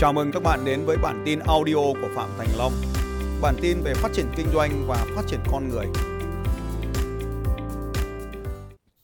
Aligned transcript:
Chào 0.00 0.12
mừng 0.12 0.32
các 0.32 0.42
bạn 0.42 0.64
đến 0.64 0.84
với 0.84 0.96
bản 0.96 1.22
tin 1.24 1.38
audio 1.38 1.74
của 1.74 2.08
Phạm 2.14 2.28
Thành 2.38 2.48
Long. 2.58 2.72
Bản 3.42 3.54
tin 3.62 3.80
về 3.82 3.94
phát 3.94 4.12
triển 4.12 4.26
kinh 4.36 4.46
doanh 4.54 4.84
và 4.88 5.06
phát 5.16 5.22
triển 5.26 5.40
con 5.52 5.68
người. 5.68 5.86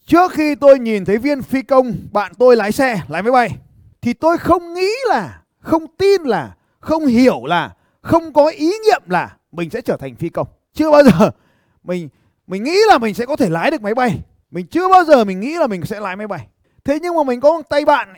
Trước 0.06 0.32
khi 0.32 0.54
tôi 0.54 0.78
nhìn 0.78 1.04
thấy 1.04 1.18
viên 1.18 1.42
phi 1.42 1.62
công 1.62 1.92
bạn 2.12 2.32
tôi 2.38 2.56
lái 2.56 2.72
xe, 2.72 3.00
lái 3.08 3.22
máy 3.22 3.32
bay 3.32 3.56
thì 4.02 4.12
tôi 4.12 4.38
không 4.38 4.74
nghĩ 4.74 4.90
là, 5.08 5.42
không 5.60 5.86
tin 5.98 6.22
là, 6.22 6.54
không 6.80 7.06
hiểu 7.06 7.44
là, 7.44 7.74
không 8.00 8.32
có 8.32 8.46
ý 8.46 8.72
niệm 8.86 9.02
là 9.06 9.36
mình 9.52 9.70
sẽ 9.70 9.80
trở 9.80 9.96
thành 9.96 10.14
phi 10.14 10.28
công. 10.28 10.46
Chưa 10.74 10.90
bao 10.90 11.02
giờ 11.02 11.30
mình 11.84 12.08
mình 12.46 12.64
nghĩ 12.64 12.78
là 12.88 12.98
mình 12.98 13.14
sẽ 13.14 13.26
có 13.26 13.36
thể 13.36 13.50
lái 13.50 13.70
được 13.70 13.82
máy 13.82 13.94
bay. 13.94 14.18
Mình 14.50 14.66
chưa 14.66 14.88
bao 14.88 15.04
giờ 15.04 15.24
mình 15.24 15.40
nghĩ 15.40 15.56
là 15.56 15.66
mình 15.66 15.84
sẽ 15.84 16.00
lái 16.00 16.16
máy 16.16 16.26
bay. 16.26 16.46
Thế 16.84 16.98
nhưng 17.02 17.16
mà 17.16 17.22
mình 17.22 17.40
có 17.40 17.52
một 17.52 17.68
tay 17.68 17.84
bạn 17.84 18.14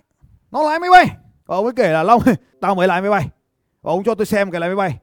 nó 0.51 0.63
lái 0.63 0.79
máy 0.79 0.91
bay. 0.91 1.07
Và 1.47 1.57
ông 1.57 1.65
ấy 1.65 1.73
kể 1.77 1.89
là 1.89 2.03
Long 2.03 2.23
tao 2.61 2.75
mới 2.75 2.89
lái 2.89 3.01
máy 3.01 3.11
bay. 3.11 3.29
Và 3.83 3.93
ông 3.93 4.05
cho 4.05 4.15
tôi 4.15 4.27
xem 4.27 4.51
cái 4.51 4.61
lái 4.61 4.71
máy 4.71 4.77
bay. 4.77 4.99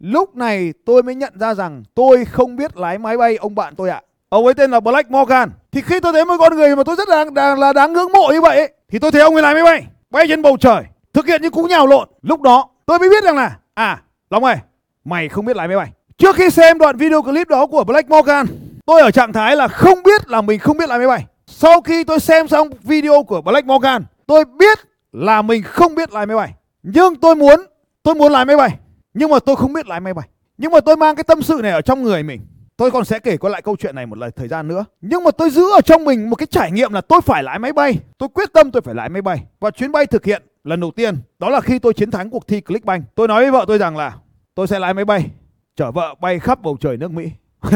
Lúc 0.00 0.36
này 0.36 0.72
tôi 0.86 1.02
mới 1.02 1.14
nhận 1.14 1.32
ra 1.38 1.54
rằng 1.54 1.82
tôi 1.94 2.24
không 2.24 2.56
biết 2.56 2.76
lái 2.76 2.98
máy 2.98 3.16
bay 3.16 3.36
ông 3.36 3.54
bạn 3.54 3.74
tôi 3.76 3.90
ạ. 3.90 4.02
Ông 4.28 4.44
ấy 4.44 4.54
tên 4.54 4.70
là 4.70 4.80
Black 4.80 5.10
Morgan. 5.10 5.50
Thì 5.72 5.80
khi 5.82 6.00
tôi 6.00 6.12
thấy 6.12 6.24
một 6.24 6.34
con 6.38 6.56
người 6.56 6.76
mà 6.76 6.84
tôi 6.84 6.96
rất 6.96 7.08
là 7.08 7.24
đáng 7.34 7.60
là 7.60 7.72
đáng 7.72 7.92
ngưỡng 7.92 8.12
mộ 8.12 8.28
như 8.32 8.40
vậy 8.40 8.56
ấy, 8.56 8.72
thì 8.88 8.98
tôi 8.98 9.10
thấy 9.10 9.22
ông 9.22 9.34
ấy 9.34 9.42
lái 9.42 9.54
máy 9.54 9.62
bay, 9.62 9.86
bay 10.10 10.26
trên 10.28 10.42
bầu 10.42 10.56
trời, 10.60 10.82
thực 11.12 11.26
hiện 11.26 11.42
những 11.42 11.52
cú 11.52 11.62
nhào 11.62 11.86
lộn. 11.86 12.08
Lúc 12.22 12.40
đó 12.40 12.68
tôi 12.86 12.98
mới 12.98 13.08
biết 13.08 13.24
rằng 13.24 13.36
là 13.36 13.58
à, 13.74 14.02
Long 14.30 14.44
ơi, 14.44 14.56
mày 15.04 15.28
không 15.28 15.44
biết 15.44 15.56
lái 15.56 15.68
máy 15.68 15.76
bay. 15.76 15.92
Trước 16.18 16.36
khi 16.36 16.50
xem 16.50 16.78
đoạn 16.78 16.96
video 16.96 17.22
clip 17.22 17.48
đó 17.48 17.66
của 17.66 17.84
Black 17.84 18.08
Morgan, 18.08 18.46
tôi 18.86 19.00
ở 19.00 19.10
trạng 19.10 19.32
thái 19.32 19.56
là 19.56 19.68
không 19.68 20.02
biết 20.02 20.28
là 20.28 20.40
mình 20.40 20.58
không 20.58 20.76
biết 20.76 20.88
lái 20.88 20.98
máy 20.98 21.08
bay. 21.08 21.26
Sau 21.46 21.80
khi 21.80 22.04
tôi 22.04 22.20
xem 22.20 22.48
xong 22.48 22.68
video 22.82 23.22
của 23.22 23.40
Black 23.40 23.66
Morgan, 23.66 24.04
tôi 24.26 24.44
biết 24.44 24.78
là 25.18 25.42
mình 25.42 25.62
không 25.62 25.94
biết 25.94 26.12
lái 26.12 26.26
máy 26.26 26.36
bay. 26.36 26.54
Nhưng 26.82 27.16
tôi 27.16 27.36
muốn, 27.36 27.60
tôi 28.02 28.14
muốn 28.14 28.32
lái 28.32 28.44
máy 28.44 28.56
bay. 28.56 28.78
Nhưng 29.14 29.30
mà 29.30 29.38
tôi 29.38 29.56
không 29.56 29.72
biết 29.72 29.86
lái 29.86 30.00
máy 30.00 30.14
bay. 30.14 30.28
Nhưng 30.58 30.72
mà 30.72 30.80
tôi 30.80 30.96
mang 30.96 31.16
cái 31.16 31.24
tâm 31.24 31.42
sự 31.42 31.60
này 31.62 31.72
ở 31.72 31.80
trong 31.80 32.02
người 32.02 32.22
mình. 32.22 32.40
Tôi 32.76 32.90
còn 32.90 33.04
sẽ 33.04 33.18
kể 33.18 33.36
qua 33.36 33.50
lại 33.50 33.62
câu 33.62 33.76
chuyện 33.76 33.94
này 33.94 34.06
một 34.06 34.18
lần 34.18 34.30
thời 34.36 34.48
gian 34.48 34.68
nữa. 34.68 34.84
Nhưng 35.00 35.24
mà 35.24 35.30
tôi 35.30 35.50
giữ 35.50 35.62
ở 35.72 35.80
trong 35.80 36.04
mình 36.04 36.30
một 36.30 36.36
cái 36.36 36.46
trải 36.46 36.72
nghiệm 36.72 36.92
là 36.92 37.00
tôi 37.00 37.20
phải 37.20 37.42
lái 37.42 37.58
máy 37.58 37.72
bay. 37.72 37.98
Tôi 38.18 38.28
quyết 38.28 38.52
tâm 38.52 38.70
tôi 38.70 38.82
phải 38.82 38.94
lái 38.94 39.08
máy 39.08 39.22
bay. 39.22 39.44
Và 39.60 39.70
chuyến 39.70 39.92
bay 39.92 40.06
thực 40.06 40.24
hiện 40.24 40.42
lần 40.64 40.80
đầu 40.80 40.90
tiên 40.90 41.16
đó 41.38 41.50
là 41.50 41.60
khi 41.60 41.78
tôi 41.78 41.94
chiến 41.94 42.10
thắng 42.10 42.30
cuộc 42.30 42.48
thi 42.48 42.60
Clickbank. 42.60 43.04
Tôi 43.14 43.28
nói 43.28 43.42
với 43.42 43.50
vợ 43.50 43.64
tôi 43.68 43.78
rằng 43.78 43.96
là 43.96 44.16
tôi 44.54 44.66
sẽ 44.66 44.78
lái 44.78 44.94
máy 44.94 45.04
bay 45.04 45.30
chở 45.78 45.90
vợ 45.90 46.14
bay 46.20 46.38
khắp 46.38 46.62
bầu 46.62 46.76
trời 46.80 46.96
nước 46.96 47.10
Mỹ. 47.10 47.30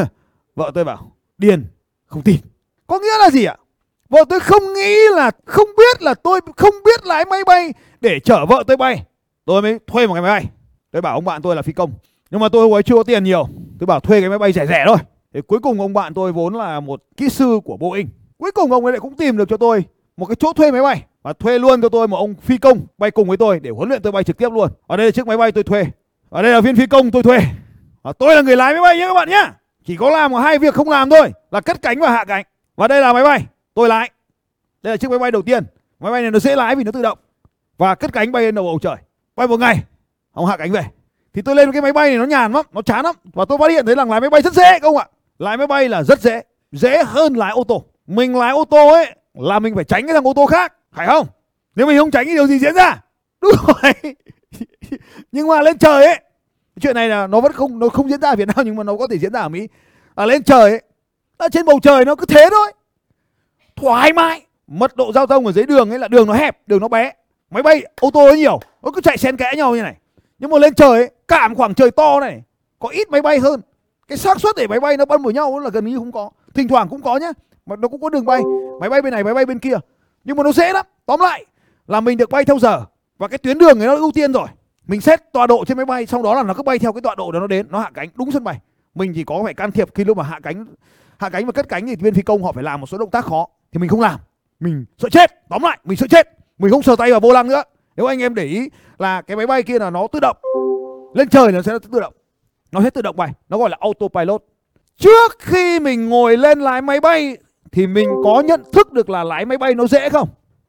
vợ 0.56 0.70
tôi 0.74 0.84
bảo 0.84 1.12
điên, 1.38 1.64
không 2.06 2.22
tin. 2.22 2.36
Có 2.86 2.98
nghĩa 2.98 3.18
là 3.18 3.30
gì 3.30 3.44
ạ? 3.44 3.56
Vợ 4.12 4.24
tôi 4.28 4.40
không 4.40 4.62
nghĩ 4.74 4.96
là, 5.14 5.30
không 5.44 5.68
biết 5.78 6.02
là 6.02 6.14
tôi, 6.14 6.40
không 6.56 6.74
biết 6.84 7.06
lái 7.06 7.24
máy 7.24 7.44
bay 7.44 7.72
để 8.00 8.20
chở 8.20 8.46
vợ 8.46 8.64
tôi 8.66 8.76
bay. 8.76 9.04
Tôi 9.44 9.62
mới 9.62 9.78
thuê 9.86 10.06
một 10.06 10.14
cái 10.14 10.22
máy 10.22 10.30
bay. 10.30 10.44
Tôi 10.90 11.02
bảo 11.02 11.14
ông 11.14 11.24
bạn 11.24 11.42
tôi 11.42 11.56
là 11.56 11.62
phi 11.62 11.72
công. 11.72 11.92
Nhưng 12.30 12.40
mà 12.40 12.48
tôi 12.48 12.62
hồi 12.62 12.72
ấy 12.72 12.82
chưa 12.82 12.94
có 12.94 13.02
tiền 13.02 13.24
nhiều. 13.24 13.48
Tôi 13.78 13.86
bảo 13.86 14.00
thuê 14.00 14.20
cái 14.20 14.28
máy 14.28 14.38
bay 14.38 14.52
rẻ 14.52 14.66
rẻ 14.66 14.84
thôi. 14.86 14.96
Thì 15.34 15.40
cuối 15.46 15.58
cùng 15.58 15.80
ông 15.80 15.92
bạn 15.92 16.14
tôi 16.14 16.32
vốn 16.32 16.54
là 16.54 16.80
một 16.80 17.02
kỹ 17.16 17.28
sư 17.28 17.60
của 17.64 17.76
Boeing. 17.76 18.08
Cuối 18.38 18.50
cùng 18.50 18.72
ông 18.72 18.84
ấy 18.84 18.92
lại 18.92 19.00
cũng 19.00 19.16
tìm 19.16 19.36
được 19.36 19.48
cho 19.48 19.56
tôi 19.56 19.84
một 20.16 20.26
cái 20.26 20.36
chỗ 20.36 20.52
thuê 20.52 20.72
máy 20.72 20.82
bay 20.82 21.04
và 21.22 21.32
thuê 21.32 21.58
luôn 21.58 21.82
cho 21.82 21.88
tôi 21.88 22.08
một 22.08 22.16
ông 22.16 22.34
phi 22.42 22.58
công 22.58 22.86
bay 22.98 23.10
cùng 23.10 23.28
với 23.28 23.36
tôi 23.36 23.60
để 23.60 23.70
huấn 23.70 23.88
luyện 23.88 24.02
tôi 24.02 24.12
bay 24.12 24.24
trực 24.24 24.36
tiếp 24.36 24.52
luôn. 24.52 24.68
Ở 24.86 24.96
đây 24.96 25.06
là 25.06 25.10
chiếc 25.10 25.26
máy 25.26 25.36
bay 25.36 25.52
tôi 25.52 25.64
thuê. 25.64 25.84
Ở 26.30 26.42
đây 26.42 26.52
là 26.52 26.60
viên 26.60 26.76
phi 26.76 26.86
công 26.86 27.10
tôi 27.10 27.22
thuê. 27.22 27.38
Và 28.02 28.12
tôi 28.12 28.34
là 28.34 28.42
người 28.42 28.56
lái 28.56 28.72
máy 28.72 28.82
bay 28.82 28.96
nhé 28.96 29.06
các 29.08 29.14
bạn 29.14 29.28
nhé. 29.28 29.50
Chỉ 29.86 29.96
có 29.96 30.10
làm 30.10 30.30
một 30.30 30.38
hai 30.38 30.58
việc 30.58 30.74
không 30.74 30.88
làm 30.88 31.10
thôi 31.10 31.32
là 31.50 31.60
cất 31.60 31.82
cánh 31.82 32.00
và 32.00 32.10
hạ 32.10 32.24
cánh. 32.24 32.44
Và 32.76 32.88
đây 32.88 33.00
là 33.00 33.12
máy 33.12 33.24
bay 33.24 33.44
tôi 33.74 33.88
lái. 33.88 34.10
Đây 34.82 34.92
là 34.92 34.96
chiếc 34.96 35.10
máy 35.10 35.18
bay 35.18 35.30
đầu 35.30 35.42
tiên. 35.42 35.64
Máy 36.00 36.12
bay 36.12 36.22
này 36.22 36.30
nó 36.30 36.38
dễ 36.38 36.56
lái 36.56 36.76
vì 36.76 36.84
nó 36.84 36.92
tự 36.92 37.02
động. 37.02 37.18
Và 37.78 37.94
cất 37.94 38.12
cánh 38.12 38.32
bay 38.32 38.42
lên 38.42 38.54
đầu 38.54 38.64
bầu 38.64 38.78
trời. 38.82 38.96
Bay 39.36 39.46
một 39.46 39.60
ngày, 39.60 39.84
ông 40.32 40.46
hạ 40.46 40.56
cánh 40.56 40.72
về. 40.72 40.84
Thì 41.34 41.42
tôi 41.42 41.56
lên 41.56 41.72
cái 41.72 41.82
máy 41.82 41.92
bay 41.92 42.08
này 42.08 42.18
nó 42.18 42.24
nhàn 42.24 42.52
lắm, 42.52 42.66
nó 42.72 42.82
chán 42.82 43.04
lắm. 43.04 43.14
Và 43.24 43.44
tôi 43.44 43.58
phát 43.58 43.70
hiện 43.70 43.86
thấy 43.86 43.94
rằng 43.94 44.10
lái 44.10 44.20
máy 44.20 44.30
bay 44.30 44.42
rất 44.42 44.54
dễ 44.54 44.78
không 44.78 44.96
ạ? 44.96 45.06
Lái 45.38 45.56
máy 45.56 45.66
bay 45.66 45.88
là 45.88 46.02
rất 46.02 46.20
dễ, 46.20 46.42
dễ 46.72 47.04
hơn 47.04 47.34
lái 47.34 47.52
ô 47.52 47.64
tô. 47.64 47.84
Mình 48.06 48.36
lái 48.36 48.52
ô 48.52 48.64
tô 48.64 48.88
ấy 48.88 49.14
là 49.34 49.58
mình 49.58 49.74
phải 49.74 49.84
tránh 49.84 50.06
cái 50.06 50.14
thằng 50.14 50.28
ô 50.28 50.32
tô 50.36 50.46
khác, 50.46 50.72
phải 50.92 51.06
không? 51.06 51.26
Nếu 51.76 51.86
mình 51.86 51.98
không 51.98 52.10
tránh 52.10 52.26
thì 52.26 52.34
điều 52.34 52.46
gì 52.46 52.58
diễn 52.58 52.74
ra? 52.74 53.02
Đúng 53.40 53.52
rồi. 53.66 53.92
nhưng 55.32 55.48
mà 55.48 55.62
lên 55.62 55.78
trời 55.78 56.06
ấy, 56.06 56.20
chuyện 56.80 56.94
này 56.94 57.08
là 57.08 57.26
nó 57.26 57.40
vẫn 57.40 57.52
không 57.52 57.78
nó 57.78 57.88
không 57.88 58.10
diễn 58.10 58.20
ra 58.20 58.28
ở 58.28 58.36
Việt 58.36 58.48
Nam 58.48 58.66
nhưng 58.66 58.76
mà 58.76 58.82
nó 58.82 58.96
có 58.96 59.06
thể 59.06 59.18
diễn 59.18 59.32
ra 59.32 59.40
ở 59.40 59.48
Mỹ. 59.48 59.68
À 60.14 60.26
lên 60.26 60.42
trời 60.42 60.70
ấy, 60.70 60.82
ở 61.36 61.48
trên 61.52 61.66
bầu 61.66 61.80
trời 61.82 62.04
nó 62.04 62.14
cứ 62.14 62.26
thế 62.26 62.48
thôi. 62.50 62.72
Thoải 63.76 64.12
mái. 64.12 64.46
Mật 64.66 64.96
độ 64.96 65.12
giao 65.12 65.26
thông 65.26 65.46
ở 65.46 65.52
dưới 65.52 65.66
đường 65.66 65.90
ấy 65.90 65.98
là 65.98 66.08
đường 66.08 66.26
nó 66.26 66.34
hẹp, 66.34 66.58
đường 66.66 66.80
nó 66.80 66.88
bé. 66.88 67.12
Máy 67.50 67.62
bay, 67.62 67.84
ô 68.00 68.10
tô 68.10 68.28
nó 68.28 68.34
nhiều, 68.34 68.60
nó 68.82 68.90
cứ 68.90 69.00
chạy 69.00 69.18
xen 69.18 69.36
kẽ 69.36 69.52
nhau 69.56 69.76
như 69.76 69.82
này. 69.82 69.96
Nhưng 70.38 70.50
mà 70.50 70.58
lên 70.58 70.74
trời 70.74 70.98
ấy, 70.98 71.10
cả 71.28 71.48
một 71.48 71.54
khoảng 71.56 71.74
trời 71.74 71.90
to 71.90 72.20
này, 72.20 72.42
có 72.78 72.88
ít 72.88 73.10
máy 73.10 73.22
bay 73.22 73.38
hơn. 73.38 73.60
Cái 74.08 74.18
xác 74.18 74.40
suất 74.40 74.56
để 74.56 74.66
máy 74.66 74.80
bay 74.80 74.96
nó 74.96 75.04
bắn 75.04 75.22
vào 75.22 75.30
nhau 75.30 75.58
là 75.58 75.70
gần 75.70 75.84
như 75.84 75.98
không 75.98 76.12
có. 76.12 76.30
Thỉnh 76.54 76.68
thoảng 76.68 76.88
cũng 76.88 77.02
có 77.02 77.16
nhá, 77.16 77.32
mà 77.66 77.76
nó 77.76 77.88
cũng 77.88 78.00
có 78.00 78.10
đường 78.10 78.24
bay, 78.24 78.42
máy 78.80 78.90
bay 78.90 79.02
bên 79.02 79.12
này, 79.12 79.24
máy 79.24 79.34
bay 79.34 79.46
bên 79.46 79.58
kia. 79.58 79.76
Nhưng 80.24 80.36
mà 80.36 80.42
nó 80.42 80.52
dễ 80.52 80.72
lắm. 80.72 80.86
Tóm 81.06 81.20
lại 81.20 81.44
là 81.86 82.00
mình 82.00 82.18
được 82.18 82.30
bay 82.30 82.44
theo 82.44 82.58
giờ 82.58 82.84
và 83.18 83.28
cái 83.28 83.38
tuyến 83.38 83.58
đường 83.58 83.80
ấy 83.80 83.86
nó 83.86 83.96
ưu 83.96 84.12
tiên 84.12 84.32
rồi. 84.32 84.46
Mình 84.86 85.00
xét 85.00 85.32
tọa 85.32 85.46
độ 85.46 85.64
trên 85.64 85.76
máy 85.76 85.86
bay, 85.86 86.06
sau 86.06 86.22
đó 86.22 86.34
là 86.34 86.42
nó 86.42 86.54
cứ 86.54 86.62
bay 86.62 86.78
theo 86.78 86.92
cái 86.92 87.00
tọa 87.00 87.14
độ 87.14 87.32
đó 87.32 87.40
nó 87.40 87.46
đến, 87.46 87.66
nó 87.70 87.78
hạ 87.78 87.90
cánh 87.94 88.08
đúng 88.14 88.32
sân 88.32 88.44
bay. 88.44 88.58
Mình 88.94 89.12
chỉ 89.14 89.24
có 89.24 89.42
phải 89.44 89.54
can 89.54 89.72
thiệp 89.72 89.88
khi 89.94 90.04
lúc 90.04 90.16
mà 90.16 90.22
hạ 90.24 90.40
cánh 90.42 90.66
hạ 91.18 91.28
cánh 91.28 91.46
và 91.46 91.52
cất 91.52 91.68
cánh 91.68 91.86
thì 91.86 91.96
viên 91.96 92.14
phi 92.14 92.22
công 92.22 92.44
họ 92.44 92.52
phải 92.52 92.64
làm 92.64 92.80
một 92.80 92.86
số 92.86 92.98
động 92.98 93.10
tác 93.10 93.24
khó 93.24 93.46
thì 93.72 93.78
mình 93.78 93.88
không 93.88 94.00
làm. 94.00 94.20
Mình 94.60 94.84
sợ 94.98 95.08
chết. 95.08 95.48
Tóm 95.48 95.62
lại, 95.62 95.78
mình 95.84 95.96
sợ 95.96 96.06
chết. 96.10 96.28
Mình 96.58 96.70
không 96.70 96.82
sờ 96.82 96.96
tay 96.96 97.10
vào 97.10 97.20
vô 97.20 97.32
lăng 97.32 97.48
nữa. 97.48 97.62
Nếu 97.96 98.06
anh 98.06 98.22
em 98.22 98.34
để 98.34 98.44
ý 98.44 98.68
là 98.98 99.22
cái 99.22 99.36
máy 99.36 99.46
bay 99.46 99.62
kia 99.62 99.78
là 99.78 99.90
nó 99.90 100.06
tự 100.12 100.20
động. 100.22 100.36
Lên 101.14 101.28
trời 101.28 101.52
nó 101.52 101.62
sẽ 101.62 101.72
tự 101.92 102.00
động. 102.00 102.14
Nó 102.72 102.80
hết 102.80 102.94
tự 102.94 103.02
động 103.02 103.16
bay. 103.16 103.32
Nó 103.48 103.58
gọi 103.58 103.70
là 103.70 103.76
autopilot. 103.80 104.44
Trước 104.96 105.38
khi 105.38 105.80
mình 105.80 106.08
ngồi 106.08 106.36
lên 106.36 106.60
lái 106.60 106.82
máy 106.82 107.00
bay 107.00 107.36
thì 107.72 107.86
mình 107.86 108.08
có 108.24 108.42
nhận 108.46 108.62
thức 108.72 108.92
được 108.92 109.10
là 109.10 109.24
lái 109.24 109.44
máy 109.44 109.58
bay 109.58 109.74
nó 109.74 109.86
dễ 109.86 110.08
không? 110.08 110.28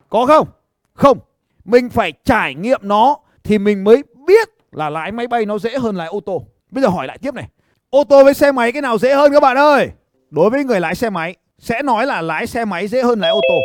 Có 0.10 0.26
không? 0.26 0.48
Không. 0.94 1.18
Mình 1.66 1.90
phải 1.90 2.14
trải 2.26 2.56
nghiệm 2.56 2.80
nó 2.84 3.18
thì 3.44 3.58
mình 3.58 3.84
mới 3.84 4.04
biết 4.28 4.50
là 4.72 4.90
lái 4.90 5.12
máy 5.12 5.28
bay 5.28 5.46
nó 5.46 5.58
dễ 5.58 5.78
hơn 5.78 5.96
lái 5.96 6.08
ô 6.08 6.20
tô. 6.20 6.46
Bây 6.72 6.84
giờ 6.84 6.90
hỏi 6.90 7.08
lại 7.08 7.18
tiếp 7.18 7.34
này. 7.34 7.50
Ô 7.90 8.04
tô 8.04 8.24
với 8.24 8.34
xe 8.34 8.52
máy 8.52 8.72
cái 8.72 8.82
nào 8.82 8.98
dễ 8.98 9.16
hơn 9.16 9.32
các 9.32 9.40
bạn 9.40 9.58
ơi? 9.58 9.90
Đối 10.30 10.50
với 10.50 10.64
người 10.64 10.80
lái 10.80 10.96
xe 10.96 11.10
máy 11.10 11.36
sẽ 11.60 11.82
nói 11.82 12.06
là 12.06 12.22
lái 12.22 12.48
xe 12.48 12.66
máy 12.66 12.88
dễ 12.88 13.04
hơn 13.04 13.20
lái 13.20 13.32
ô 13.32 13.42
tô. 13.50 13.60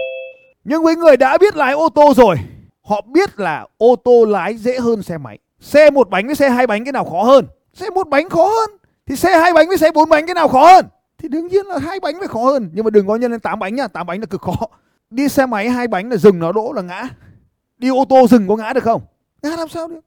Nhưng 0.65 0.83
với 0.83 0.97
người 0.97 1.17
đã 1.17 1.39
biết 1.39 1.57
lái 1.57 1.73
ô 1.73 1.89
tô 1.89 2.13
rồi, 2.17 2.37
họ 2.83 3.01
biết 3.01 3.41
là 3.41 3.67
ô 3.79 3.97
tô 3.97 4.25
lái 4.25 4.57
dễ 4.57 4.79
hơn 4.79 5.03
xe 5.03 5.19
máy. 5.19 5.39
Xe 5.61 5.91
một 5.91 6.11
bánh 6.11 6.27
với 6.27 6.35
xe 6.35 6.51
hai 6.51 6.67
bánh 6.67 6.85
cái 6.85 6.93
nào 6.93 7.05
khó 7.05 7.23
hơn? 7.23 7.47
Xe 7.75 7.91
một 7.91 8.09
bánh 8.09 8.29
khó 8.29 8.45
hơn. 8.45 8.71
Thì 9.07 9.17
xe 9.17 9.39
hai 9.39 9.53
bánh 9.53 9.69
với 9.69 9.79
xe 9.79 9.91
bốn 9.91 10.09
bánh 10.09 10.27
cái 10.27 10.35
nào 10.35 10.49
khó 10.49 10.73
hơn? 10.73 10.87
Thì 11.19 11.29
đương 11.29 11.49
nhiên 11.49 11.67
là 11.67 11.79
hai 11.79 12.01
bánh 12.01 12.19
phải 12.19 12.29
khó 12.29 12.45
hơn. 12.45 12.71
Nhưng 12.73 12.85
mà 12.85 12.91
đừng 12.91 13.07
có 13.07 13.17
nhân 13.17 13.31
lên 13.31 13.41
tám 13.41 13.59
bánh 13.59 13.75
nha, 13.75 13.89
tám 13.89 14.07
bánh 14.07 14.21
là 14.21 14.27
cực 14.27 14.41
khó. 14.41 14.57
Đi 15.11 15.29
xe 15.29 15.47
máy 15.47 15.69
hai 15.69 15.89
bánh 15.89 16.11
là 16.11 16.17
dừng 16.17 16.39
nó 16.39 16.53
đỗ 16.53 16.73
là 16.73 16.83
ngã. 16.83 17.09
Đi 17.79 17.89
ô 17.89 18.05
tô 18.09 18.27
dừng 18.27 18.49
có 18.49 18.57
ngã 18.57 18.73
được 18.73 18.85
không? 18.85 19.03
Ngã 19.43 19.57
làm 19.57 19.69
sao 19.69 19.89
được? 19.89 20.01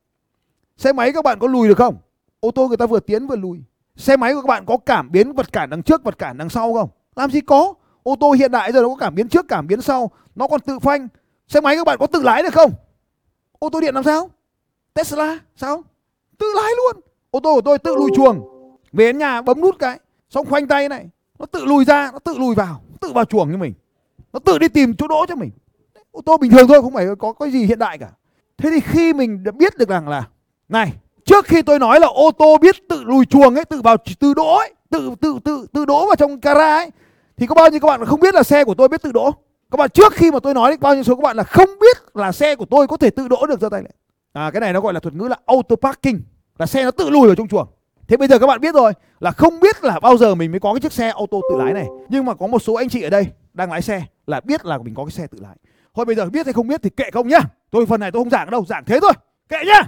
Xe 0.78 0.94
máy 0.94 1.13
các 1.13 1.24
bạn 1.24 1.40
có 1.40 1.48
lùi 1.48 1.68
được 1.68 1.78
không? 1.78 1.96
Ô 2.40 2.52
tô 2.52 2.68
người 2.68 2.78
ta 2.78 2.86
vừa 2.86 3.00
tiến 3.00 3.28
vừa 3.28 3.36
lùi. 3.36 3.58
Xe 3.96 4.18
máy 4.18 4.34
của 4.34 4.42
các 4.42 4.48
bạn 4.48 4.66
có 4.66 4.78
cảm 4.78 5.12
biến 5.12 5.34
vật 5.34 5.53
cản 5.53 5.69
đằng 5.69 5.84
trước, 5.84 6.03
vật 6.03 6.18
cản 6.18 6.38
đằng 6.38 6.50
sau 6.50 6.74
không? 6.74 6.90
Làm 7.16 7.31
gì 7.31 7.41
có? 7.41 7.73
Ô 8.03 8.16
tô 8.19 8.31
hiện 8.31 8.51
đại 8.51 8.72
giờ 8.72 8.81
nó 8.81 8.88
có 8.88 8.95
cảm 8.95 9.16
biến 9.16 9.29
trước, 9.29 9.45
cảm 9.47 9.67
biến 9.67 9.81
sau. 9.81 10.11
Nó 10.35 10.47
còn 10.47 10.61
tự 10.61 10.79
phanh. 10.79 11.07
Xe 11.47 11.61
máy 11.61 11.75
các 11.75 11.83
bạn 11.83 11.97
có 11.99 12.07
tự 12.07 12.22
lái 12.22 12.44
được 12.44 12.53
không? 12.53 12.72
Ô 13.59 13.69
tô 13.69 13.81
điện 13.81 13.95
làm 13.95 14.03
sao? 14.03 14.29
Tesla, 14.94 15.39
sao? 15.55 15.83
Tự 16.38 16.45
lái 16.55 16.71
luôn. 16.77 17.01
Ô 17.31 17.39
tô 17.39 17.55
của 17.55 17.61
tôi 17.61 17.79
tự 17.79 17.95
lùi 17.95 18.11
chuồng. 18.16 18.47
Về 18.94 19.05
đến 19.05 19.17
nhà 19.17 19.41
bấm 19.41 19.61
nút 19.61 19.75
cái. 19.79 20.00
Xong 20.29 20.45
khoanh 20.45 20.67
tay 20.67 20.89
này. 20.89 21.09
Nó 21.39 21.45
tự 21.45 21.66
lùi 21.66 21.85
ra, 21.85 22.09
nó 22.13 22.19
tự 22.19 22.38
lùi 22.38 22.55
vào. 22.55 22.81
Tự 23.01 23.11
vào 23.13 23.25
chuồng 23.25 23.51
cho 23.51 23.57
mình. 23.57 23.73
Nó 24.33 24.39
tự 24.39 24.59
đi 24.59 24.68
tìm 24.68 24.95
chỗ 24.95 25.07
đỗ 25.07 25.25
cho 25.27 25.36
mình. 25.36 25.50
Ô 26.12 26.21
tô 26.25 26.38
bình 26.38 26.51
thường 26.51 26.68
thôi, 26.68 26.81
không 26.81 26.94
phải 26.94 27.07
có 27.19 27.33
cái 27.33 27.51
gì 27.51 27.65
hiện 27.65 27.80
đại 27.80 27.97
cả. 27.97 28.09
Thế 28.57 28.69
thì 28.69 28.80
khi 28.80 29.13
mình 29.13 29.44
đã 29.44 29.51
biết 29.51 29.77
được 29.77 29.89
rằng 29.89 30.07
là, 30.07 30.27
này, 30.69 30.94
trước 31.25 31.45
khi 31.45 31.62
tôi 31.62 31.80
nói 31.80 32.00
là 32.00 32.07
ô 32.07 32.31
tô 32.31 32.57
biết 32.57 32.75
tự 32.89 33.03
lùi 33.03 33.25
chuồng 33.25 33.56
ấy, 33.56 33.65
tự 33.65 33.81
vào, 33.81 33.97
tự 34.19 34.33
đỗ 34.33 34.56
ấy, 34.56 34.74
tự 34.89 35.15
tự 35.21 35.39
tự 35.44 35.65
tự 35.74 35.86
đỗ 35.86 36.06
vào 36.06 36.15
trong 36.15 36.39
gara 36.39 36.75
ấy 36.75 36.91
thì 37.41 37.47
có 37.47 37.55
bao 37.55 37.69
nhiêu 37.69 37.79
các 37.79 37.88
bạn 37.88 38.05
không 38.05 38.19
biết 38.19 38.35
là 38.35 38.43
xe 38.43 38.63
của 38.63 38.73
tôi 38.73 38.88
biết 38.88 39.01
tự 39.01 39.11
đỗ? 39.11 39.31
Các 39.71 39.77
bạn 39.77 39.89
trước 39.89 40.13
khi 40.13 40.31
mà 40.31 40.39
tôi 40.39 40.53
nói 40.53 40.77
bao 40.81 40.95
nhiêu 40.95 41.03
số 41.03 41.15
các 41.15 41.21
bạn 41.21 41.38
là 41.38 41.43
không 41.43 41.69
biết 41.81 41.97
là 42.13 42.31
xe 42.31 42.55
của 42.55 42.65
tôi 42.65 42.88
có 42.88 42.97
thể 42.97 43.09
tự 43.09 43.27
đỗ 43.27 43.45
được 43.45 43.59
giơ 43.59 43.69
tay 43.69 43.81
lại 43.81 43.91
à 44.33 44.51
cái 44.51 44.61
này 44.61 44.73
nó 44.73 44.81
gọi 44.81 44.93
là 44.93 44.99
thuật 44.99 45.15
ngữ 45.15 45.27
là 45.27 45.38
auto 45.45 45.75
parking, 45.75 46.19
là 46.59 46.65
xe 46.65 46.83
nó 46.83 46.91
tự 46.91 47.09
lùi 47.09 47.27
vào 47.27 47.35
trong 47.35 47.47
chuồng. 47.47 47.67
Thế 48.07 48.17
bây 48.17 48.27
giờ 48.27 48.39
các 48.39 48.47
bạn 48.47 48.61
biết 48.61 48.75
rồi, 48.75 48.93
là 49.19 49.31
không 49.31 49.59
biết 49.59 49.83
là 49.83 49.99
bao 49.99 50.17
giờ 50.17 50.35
mình 50.35 50.51
mới 50.51 50.59
có 50.59 50.73
cái 50.73 50.79
chiếc 50.79 50.93
xe 50.93 51.09
ô 51.09 51.25
tô 51.31 51.41
tự 51.51 51.57
lái 51.63 51.73
này. 51.73 51.88
Nhưng 52.09 52.25
mà 52.25 52.33
có 52.33 52.47
một 52.47 52.61
số 52.61 52.73
anh 52.73 52.89
chị 52.89 53.01
ở 53.01 53.09
đây 53.09 53.27
đang 53.53 53.71
lái 53.71 53.81
xe 53.81 54.03
là 54.27 54.39
biết 54.39 54.65
là 54.65 54.77
mình 54.77 54.93
có 54.93 55.05
cái 55.05 55.11
xe 55.11 55.27
tự 55.27 55.38
lái. 55.41 55.55
Thôi 55.95 56.05
bây 56.05 56.15
giờ 56.15 56.25
biết 56.25 56.45
hay 56.45 56.53
không 56.53 56.67
biết 56.67 56.81
thì 56.83 56.89
kệ 56.89 57.11
không 57.11 57.27
nhá. 57.27 57.39
Tôi 57.71 57.85
phần 57.85 57.99
này 57.99 58.11
tôi 58.11 58.21
không 58.21 58.29
giảng 58.29 58.49
đâu, 58.49 58.65
giảng 58.65 58.85
thế 58.85 58.99
thôi. 59.01 59.13
Kệ 59.49 59.57
nhá. 59.65 59.81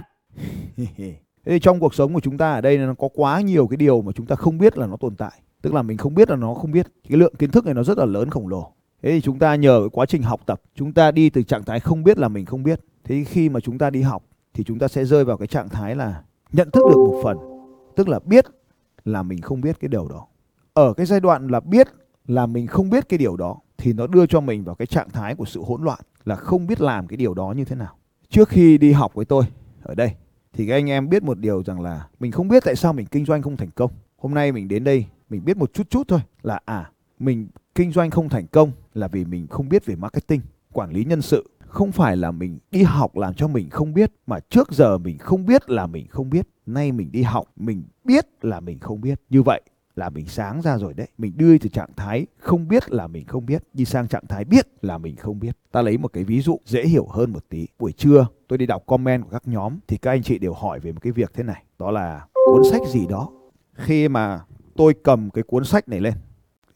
Thế 1.46 1.58
trong 1.58 1.80
cuộc 1.80 1.94
sống 1.94 2.14
của 2.14 2.20
chúng 2.20 2.38
ta 2.38 2.52
ở 2.52 2.60
đây 2.60 2.78
nó 2.78 2.94
có 2.98 3.08
quá 3.14 3.40
nhiều 3.40 3.66
cái 3.66 3.76
điều 3.76 4.02
mà 4.02 4.12
chúng 4.14 4.26
ta 4.26 4.36
không 4.36 4.58
biết 4.58 4.78
là 4.78 4.86
nó 4.86 4.96
tồn 4.96 5.16
tại 5.16 5.32
tức 5.64 5.74
là 5.74 5.82
mình 5.82 5.96
không 5.96 6.14
biết 6.14 6.30
là 6.30 6.36
nó 6.36 6.54
không 6.54 6.72
biết. 6.72 6.86
Cái 7.08 7.18
lượng 7.18 7.34
kiến 7.38 7.50
thức 7.50 7.64
này 7.64 7.74
nó 7.74 7.82
rất 7.82 7.98
là 7.98 8.04
lớn 8.04 8.30
khổng 8.30 8.48
lồ. 8.48 8.72
Thế 9.02 9.10
thì 9.10 9.20
chúng 9.20 9.38
ta 9.38 9.54
nhờ 9.54 9.80
cái 9.80 9.88
quá 9.92 10.06
trình 10.06 10.22
học 10.22 10.40
tập, 10.46 10.60
chúng 10.74 10.92
ta 10.92 11.10
đi 11.10 11.30
từ 11.30 11.42
trạng 11.42 11.64
thái 11.64 11.80
không 11.80 12.04
biết 12.04 12.18
là 12.18 12.28
mình 12.28 12.44
không 12.44 12.62
biết. 12.62 12.80
Thế 13.04 13.24
khi 13.24 13.48
mà 13.48 13.60
chúng 13.60 13.78
ta 13.78 13.90
đi 13.90 14.02
học 14.02 14.24
thì 14.54 14.64
chúng 14.64 14.78
ta 14.78 14.88
sẽ 14.88 15.04
rơi 15.04 15.24
vào 15.24 15.36
cái 15.36 15.46
trạng 15.46 15.68
thái 15.68 15.96
là 15.96 16.22
nhận 16.52 16.70
thức 16.70 16.82
được 16.88 16.96
một 16.96 17.20
phần. 17.24 17.38
Tức 17.96 18.08
là 18.08 18.18
biết 18.24 18.44
là 19.04 19.22
mình 19.22 19.40
không 19.40 19.60
biết 19.60 19.80
cái 19.80 19.88
điều 19.88 20.08
đó. 20.08 20.26
Ở 20.74 20.94
cái 20.94 21.06
giai 21.06 21.20
đoạn 21.20 21.48
là 21.48 21.60
biết 21.60 21.88
là 22.26 22.46
mình 22.46 22.66
không 22.66 22.90
biết 22.90 23.08
cái 23.08 23.18
điều 23.18 23.36
đó 23.36 23.56
thì 23.78 23.92
nó 23.92 24.06
đưa 24.06 24.26
cho 24.26 24.40
mình 24.40 24.64
vào 24.64 24.74
cái 24.74 24.86
trạng 24.86 25.10
thái 25.10 25.34
của 25.34 25.44
sự 25.44 25.62
hỗn 25.66 25.82
loạn 25.82 26.00
là 26.24 26.36
không 26.36 26.66
biết 26.66 26.80
làm 26.80 27.06
cái 27.06 27.16
điều 27.16 27.34
đó 27.34 27.54
như 27.56 27.64
thế 27.64 27.76
nào. 27.76 27.96
Trước 28.28 28.48
khi 28.48 28.78
đi 28.78 28.92
học 28.92 29.14
với 29.14 29.24
tôi, 29.24 29.44
ở 29.82 29.94
đây, 29.94 30.14
thì 30.52 30.66
các 30.66 30.74
anh 30.74 30.90
em 30.90 31.08
biết 31.08 31.22
một 31.22 31.38
điều 31.38 31.62
rằng 31.62 31.80
là 31.80 32.08
mình 32.20 32.32
không 32.32 32.48
biết 32.48 32.62
tại 32.64 32.76
sao 32.76 32.92
mình 32.92 33.06
kinh 33.06 33.24
doanh 33.24 33.42
không 33.42 33.56
thành 33.56 33.70
công. 33.70 33.90
Hôm 34.16 34.34
nay 34.34 34.52
mình 34.52 34.68
đến 34.68 34.84
đây 34.84 35.06
mình 35.34 35.44
biết 35.44 35.56
một 35.56 35.72
chút 35.72 35.90
chút 35.90 36.08
thôi 36.08 36.20
là 36.42 36.60
à 36.64 36.90
mình 37.18 37.48
kinh 37.74 37.92
doanh 37.92 38.10
không 38.10 38.28
thành 38.28 38.46
công 38.46 38.72
là 38.94 39.08
vì 39.08 39.24
mình 39.24 39.46
không 39.46 39.68
biết 39.68 39.86
về 39.86 39.96
marketing, 39.96 40.40
quản 40.72 40.90
lý 40.90 41.04
nhân 41.04 41.22
sự. 41.22 41.50
Không 41.58 41.92
phải 41.92 42.16
là 42.16 42.30
mình 42.30 42.58
đi 42.70 42.82
học 42.82 43.16
làm 43.16 43.34
cho 43.34 43.48
mình 43.48 43.70
không 43.70 43.94
biết, 43.94 44.12
mà 44.26 44.40
trước 44.40 44.72
giờ 44.72 44.98
mình 44.98 45.18
không 45.18 45.46
biết 45.46 45.70
là 45.70 45.86
mình 45.86 46.06
không 46.08 46.30
biết. 46.30 46.48
Nay 46.66 46.92
mình 46.92 47.12
đi 47.12 47.22
học, 47.22 47.46
mình 47.56 47.82
biết 48.04 48.26
là 48.42 48.60
mình 48.60 48.78
không 48.78 49.00
biết. 49.00 49.20
Như 49.30 49.42
vậy 49.42 49.62
là 49.96 50.10
mình 50.10 50.26
sáng 50.26 50.62
ra 50.62 50.78
rồi 50.78 50.94
đấy. 50.94 51.08
Mình 51.18 51.32
đưa 51.36 51.58
từ 51.58 51.68
trạng 51.68 51.90
thái 51.96 52.26
không 52.38 52.68
biết 52.68 52.90
là 52.92 53.06
mình 53.06 53.26
không 53.26 53.46
biết, 53.46 53.62
đi 53.72 53.84
sang 53.84 54.08
trạng 54.08 54.26
thái 54.26 54.44
biết 54.44 54.66
là 54.82 54.98
mình 54.98 55.16
không 55.16 55.40
biết. 55.40 55.56
Ta 55.72 55.82
lấy 55.82 55.98
một 55.98 56.12
cái 56.12 56.24
ví 56.24 56.40
dụ 56.40 56.60
dễ 56.64 56.84
hiểu 56.84 57.06
hơn 57.06 57.32
một 57.32 57.44
tí. 57.48 57.66
Buổi 57.78 57.92
trưa, 57.92 58.26
tôi 58.48 58.58
đi 58.58 58.66
đọc 58.66 58.82
comment 58.86 59.24
của 59.24 59.30
các 59.30 59.48
nhóm 59.48 59.78
thì 59.88 59.96
các 59.96 60.10
anh 60.10 60.22
chị 60.22 60.38
đều 60.38 60.52
hỏi 60.52 60.80
về 60.80 60.92
một 60.92 61.00
cái 61.02 61.12
việc 61.12 61.32
thế 61.34 61.42
này. 61.42 61.64
Đó 61.78 61.90
là 61.90 62.26
cuốn 62.46 62.62
sách 62.70 62.82
gì 62.88 63.06
đó? 63.06 63.30
Khi 63.74 64.08
mà 64.08 64.40
tôi 64.76 64.94
cầm 65.02 65.30
cái 65.30 65.44
cuốn 65.44 65.64
sách 65.64 65.88
này 65.88 66.00
lên. 66.00 66.14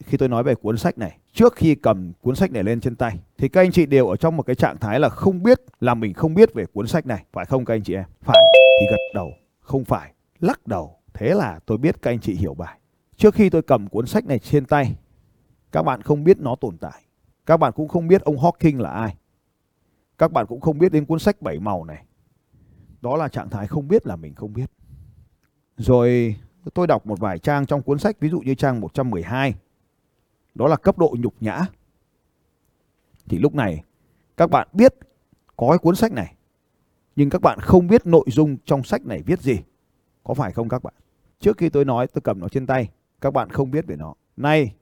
Khi 0.04 0.16
tôi 0.16 0.28
nói 0.28 0.42
về 0.42 0.54
cuốn 0.54 0.78
sách 0.78 0.98
này, 0.98 1.18
trước 1.32 1.54
khi 1.56 1.74
cầm 1.74 2.12
cuốn 2.20 2.36
sách 2.36 2.52
này 2.52 2.64
lên 2.64 2.80
trên 2.80 2.96
tay, 2.96 3.18
thì 3.38 3.48
các 3.48 3.60
anh 3.60 3.72
chị 3.72 3.86
đều 3.86 4.08
ở 4.08 4.16
trong 4.16 4.36
một 4.36 4.42
cái 4.42 4.56
trạng 4.56 4.78
thái 4.78 5.00
là 5.00 5.08
không 5.08 5.42
biết, 5.42 5.60
là 5.80 5.94
mình 5.94 6.14
không 6.14 6.34
biết 6.34 6.54
về 6.54 6.66
cuốn 6.66 6.86
sách 6.86 7.06
này. 7.06 7.24
Phải 7.32 7.44
không 7.44 7.64
các 7.64 7.74
anh 7.74 7.82
chị 7.82 7.94
em? 7.94 8.04
Phải. 8.20 8.42
Thì 8.80 8.86
gật 8.90 9.14
đầu, 9.14 9.32
không 9.60 9.84
phải. 9.84 10.12
Lắc 10.40 10.66
đầu. 10.66 10.96
Thế 11.14 11.34
là 11.34 11.60
tôi 11.66 11.78
biết 11.78 12.02
các 12.02 12.10
anh 12.10 12.20
chị 12.20 12.34
hiểu 12.34 12.54
bài. 12.54 12.78
Trước 13.16 13.34
khi 13.34 13.50
tôi 13.50 13.62
cầm 13.62 13.88
cuốn 13.88 14.06
sách 14.06 14.26
này 14.26 14.38
trên 14.38 14.64
tay, 14.64 14.96
các 15.72 15.82
bạn 15.82 16.02
không 16.02 16.24
biết 16.24 16.38
nó 16.40 16.54
tồn 16.54 16.78
tại. 16.78 17.02
Các 17.46 17.56
bạn 17.56 17.72
cũng 17.72 17.88
không 17.88 18.08
biết 18.08 18.22
ông 18.22 18.36
Hawking 18.36 18.80
là 18.80 18.90
ai. 18.90 19.16
Các 20.18 20.32
bạn 20.32 20.46
cũng 20.46 20.60
không 20.60 20.78
biết 20.78 20.92
đến 20.92 21.04
cuốn 21.04 21.18
sách 21.18 21.42
bảy 21.42 21.58
màu 21.58 21.84
này. 21.84 22.04
Đó 23.00 23.16
là 23.16 23.28
trạng 23.28 23.50
thái 23.50 23.66
không 23.66 23.88
biết 23.88 24.06
là 24.06 24.16
mình 24.16 24.34
không 24.34 24.52
biết. 24.52 24.70
Rồi 25.76 26.36
tôi 26.74 26.86
đọc 26.86 27.06
một 27.06 27.20
vài 27.20 27.38
trang 27.38 27.66
trong 27.66 27.82
cuốn 27.82 27.98
sách, 27.98 28.20
ví 28.20 28.28
dụ 28.28 28.40
như 28.40 28.54
trang 28.54 28.80
112 28.80 29.54
đó 30.54 30.68
là 30.68 30.76
cấp 30.76 30.98
độ 30.98 31.16
nhục 31.18 31.34
nhã. 31.40 31.66
Thì 33.28 33.38
lúc 33.38 33.54
này, 33.54 33.84
các 34.36 34.50
bạn 34.50 34.68
biết 34.72 34.94
có 35.56 35.68
cái 35.68 35.78
cuốn 35.78 35.96
sách 35.96 36.12
này, 36.12 36.34
nhưng 37.16 37.30
các 37.30 37.42
bạn 37.42 37.58
không 37.60 37.86
biết 37.86 38.06
nội 38.06 38.24
dung 38.26 38.56
trong 38.64 38.82
sách 38.82 39.06
này 39.06 39.22
viết 39.22 39.40
gì. 39.40 39.60
Có 40.24 40.34
phải 40.34 40.52
không 40.52 40.68
các 40.68 40.82
bạn? 40.82 40.94
Trước 41.40 41.58
khi 41.58 41.68
tôi 41.68 41.84
nói, 41.84 42.06
tôi 42.06 42.22
cầm 42.22 42.40
nó 42.40 42.48
trên 42.48 42.66
tay, 42.66 42.90
các 43.20 43.32
bạn 43.32 43.50
không 43.50 43.70
biết 43.70 43.86
về 43.86 43.96
nó. 43.96 44.14
Nay, 44.36 44.74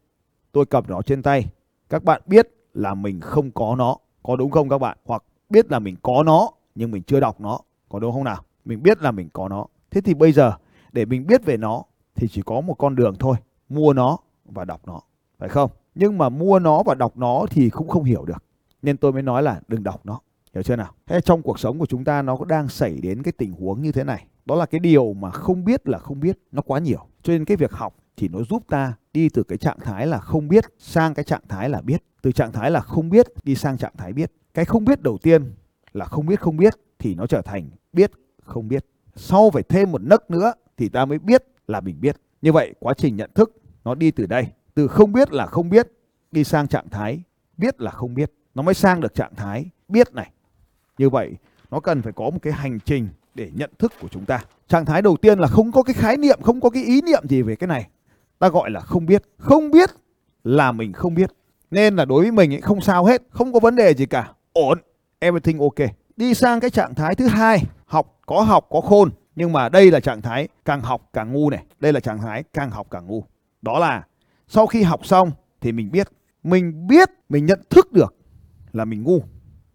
tôi 0.53 0.67
cầm 0.67 0.85
nó 0.89 1.03
trên 1.03 1.23
tay, 1.23 1.47
các 1.89 2.05
bạn 2.05 2.23
biết 2.27 2.49
là 2.75 2.95
mình 2.95 3.21
không 3.21 3.51
có 3.51 3.77
nó. 3.79 3.97
Có 4.23 4.37
đúng 4.37 4.51
không 4.51 4.69
các 4.69 4.79
bạn? 4.79 4.99
Hoặc 5.05 5.25
biết 5.51 5.71
là 5.71 5.79
mình 5.79 5.97
có 6.03 6.23
nó, 6.23 6.51
nhưng 6.75 6.91
mình 6.91 7.03
chưa 7.03 7.21
đọc 7.21 7.41
nó. 7.41 7.61
Có 7.89 7.99
đúng 7.99 8.13
không 8.13 8.25
nào? 8.25 8.45
Mình 8.65 8.83
biết 8.83 9.03
là 9.03 9.11
mình 9.11 9.29
có 9.33 9.49
nó. 9.49 9.67
Thế 9.91 10.01
thì 10.01 10.15
bây 10.15 10.33
giờ 10.33 10.53
để 10.97 11.05
mình 11.05 11.27
biết 11.27 11.45
về 11.45 11.57
nó 11.57 11.83
thì 12.15 12.29
chỉ 12.29 12.43
có 12.43 12.61
một 12.61 12.75
con 12.75 12.97
đường 12.97 13.15
thôi, 13.19 13.37
mua 13.69 13.93
nó 13.93 14.19
và 14.45 14.65
đọc 14.65 14.81
nó, 14.87 15.01
phải 15.39 15.49
không? 15.49 15.71
Nhưng 15.95 16.19
mà 16.19 16.29
mua 16.29 16.59
nó 16.59 16.83
và 16.83 16.95
đọc 16.95 17.17
nó 17.17 17.47
thì 17.51 17.71
cũng 17.71 17.89
không 17.89 18.05
hiểu 18.05 18.25
được. 18.25 18.45
Nên 18.83 18.97
tôi 18.97 19.13
mới 19.13 19.23
nói 19.23 19.43
là 19.43 19.61
đừng 19.69 19.83
đọc 19.83 20.01
nó, 20.05 20.21
hiểu 20.55 20.63
chưa 20.63 20.77
nào? 20.77 20.93
Thế 21.07 21.21
trong 21.21 21.43
cuộc 21.43 21.59
sống 21.59 21.79
của 21.79 21.87
chúng 21.87 22.05
ta 22.05 22.23
nó 22.23 22.39
đang 22.49 22.69
xảy 22.69 23.01
đến 23.01 23.23
cái 23.23 23.33
tình 23.33 23.53
huống 23.53 23.83
như 23.83 23.93
thế 23.93 24.05
này. 24.05 24.27
Đó 24.47 24.55
là 24.55 24.67
cái 24.67 24.79
điều 24.79 25.13
mà 25.13 25.31
không 25.31 25.65
biết 25.65 25.89
là 25.89 25.99
không 25.99 26.21
biết, 26.21 26.39
nó 26.53 26.63
quá 26.63 26.79
nhiều. 26.79 27.01
Cho 27.23 27.33
nên 27.33 27.45
cái 27.45 27.57
việc 27.57 27.73
học 27.73 27.97
thì 28.17 28.29
nó 28.29 28.39
giúp 28.51 28.63
ta 28.69 28.95
đi 29.13 29.29
từ 29.29 29.43
cái 29.43 29.59
trạng 29.59 29.81
thái 29.81 30.07
là 30.07 30.19
không 30.19 30.49
biết 30.49 30.65
sang 30.79 31.15
cái 31.15 31.25
trạng 31.25 31.49
thái 31.49 31.69
là 31.69 31.81
biết. 31.81 32.03
Từ 32.23 32.33
trạng 32.33 32.53
thái 32.53 32.71
là 32.71 32.81
không 32.81 33.11
biết 33.11 33.27
đi 33.45 33.55
sang 33.55 33.79
trạng 33.79 33.97
thái 33.97 34.13
biết. 34.13 34.33
Cái 34.55 34.65
không 34.65 34.85
biết 34.85 35.03
đầu 35.03 35.19
tiên 35.23 35.53
là 35.93 36.05
không 36.05 36.27
biết 36.27 36.41
không 36.41 36.57
biết 36.57 36.75
thì 36.99 37.15
nó 37.15 37.27
trở 37.27 37.43
thành 37.43 37.71
biết 37.93 38.11
không 38.43 38.69
biết. 38.69 38.87
Sau 39.17 39.51
phải 39.51 39.63
thêm 39.63 39.93
một 39.93 40.03
nấc 40.03 40.31
nữa 40.31 40.53
thì 40.77 40.89
ta 40.89 41.05
mới 41.05 41.19
biết 41.19 41.45
là 41.69 41.81
mình 41.81 42.01
biết. 42.01 42.17
Như 42.43 42.53
vậy, 42.53 42.75
quá 42.79 42.95
trình 42.95 43.17
nhận 43.17 43.31
thức 43.35 43.57
nó 43.85 43.95
đi 43.95 44.11
từ 44.11 44.27
đây, 44.27 44.47
từ 44.75 44.89
không 44.89 45.13
biết 45.13 45.33
là 45.33 45.47
không 45.47 45.71
biết, 45.71 45.89
đi 46.33 46.45
sang 46.45 46.69
trạng 46.69 46.89
thái 46.89 47.23
biết 47.57 47.81
là 47.81 47.91
không 47.91 48.15
biết. 48.15 48.33
Nó 48.55 48.63
mới 48.63 48.75
sang 48.75 49.01
được 49.01 49.15
trạng 49.15 49.35
thái 49.35 49.71
biết 49.89 50.15
này. 50.15 50.31
Như 50.99 51.11
vậy, 51.11 51.33
nó 51.71 51.81
cần 51.81 52.03
phải 52.03 52.13
có 52.13 52.31
một 52.31 52.39
cái 52.43 52.53
hành 52.53 52.79
trình 52.85 53.09
để 53.35 53.51
nhận 53.55 53.71
thức 53.79 53.93
của 54.01 54.09
chúng 54.09 54.25
ta. 54.25 54.45
Trạng 54.69 54.85
thái 54.85 55.03
đầu 55.03 55.17
tiên 55.17 55.39
là 55.39 55.49
không 55.49 55.73
có 55.73 55.83
cái 55.83 55.95
khái 55.95 56.17
niệm, 56.17 56.39
không 56.43 56.61
có 56.61 56.71
cái 56.71 56.85
ý 56.85 57.03
niệm 57.03 57.23
gì 57.29 57.43
về 57.43 57.57
cái 57.57 57.69
này. 57.69 57.89
Ta 58.39 58.49
gọi 58.49 58.71
là 58.71 58.81
không 58.81 59.07
biết. 59.07 59.23
Không 59.39 59.71
biết 59.71 59.91
là 60.45 60.73
mình 60.73 60.93
không 60.93 61.15
biết. 61.15 61.31
Nên 61.71 61.97
là 61.97 62.05
đối 62.05 62.23
với 62.23 62.33
mình 62.33 62.55
ấy, 62.55 62.61
không 62.61 62.81
sao 62.81 63.05
hết, 63.05 63.23
không 63.31 63.53
có 63.53 63.61
vấn 63.61 63.77
đề 63.77 63.95
gì 63.95 64.07
cả. 64.07 64.33
Ổn, 64.53 64.79
everything 65.19 65.59
ok. 65.59 65.91
Đi 66.17 66.35
sang 66.35 66.61
cái 66.61 66.71
trạng 66.71 66.95
thái 66.95 67.15
thứ 67.15 67.27
hai, 67.27 67.63
học, 67.87 68.21
có 68.27 68.41
học, 68.41 68.67
có 68.71 68.81
khôn 68.81 69.11
nhưng 69.37 69.53
mà 69.53 69.69
đây 69.69 69.91
là 69.91 70.01
trạng 70.01 70.23
thái 70.23 70.49
càng 70.65 70.81
học 70.81 71.09
càng 71.13 71.33
ngu 71.33 71.51
này. 71.51 71.65
Đây 71.81 71.93
là 71.93 72.01
trạng 72.01 72.19
thái 72.19 72.45
càng 72.53 72.71
học 72.71 72.87
càng 72.91 73.07
ngu. 73.07 73.25
Đó 73.63 73.79
là 73.79 74.05
sau 74.49 74.67
khi 74.67 74.83
học 74.83 75.07
xong 75.07 75.31
thì 75.61 75.73
mình 75.73 75.91
biết 75.91 76.09
mình 76.43 76.87
biết 76.87 77.11
mình 77.29 77.47
nhận 77.47 77.61
thức 77.71 77.93
được 77.93 78.15
là 78.73 78.85
mình 78.85 79.03
ngu 79.03 79.23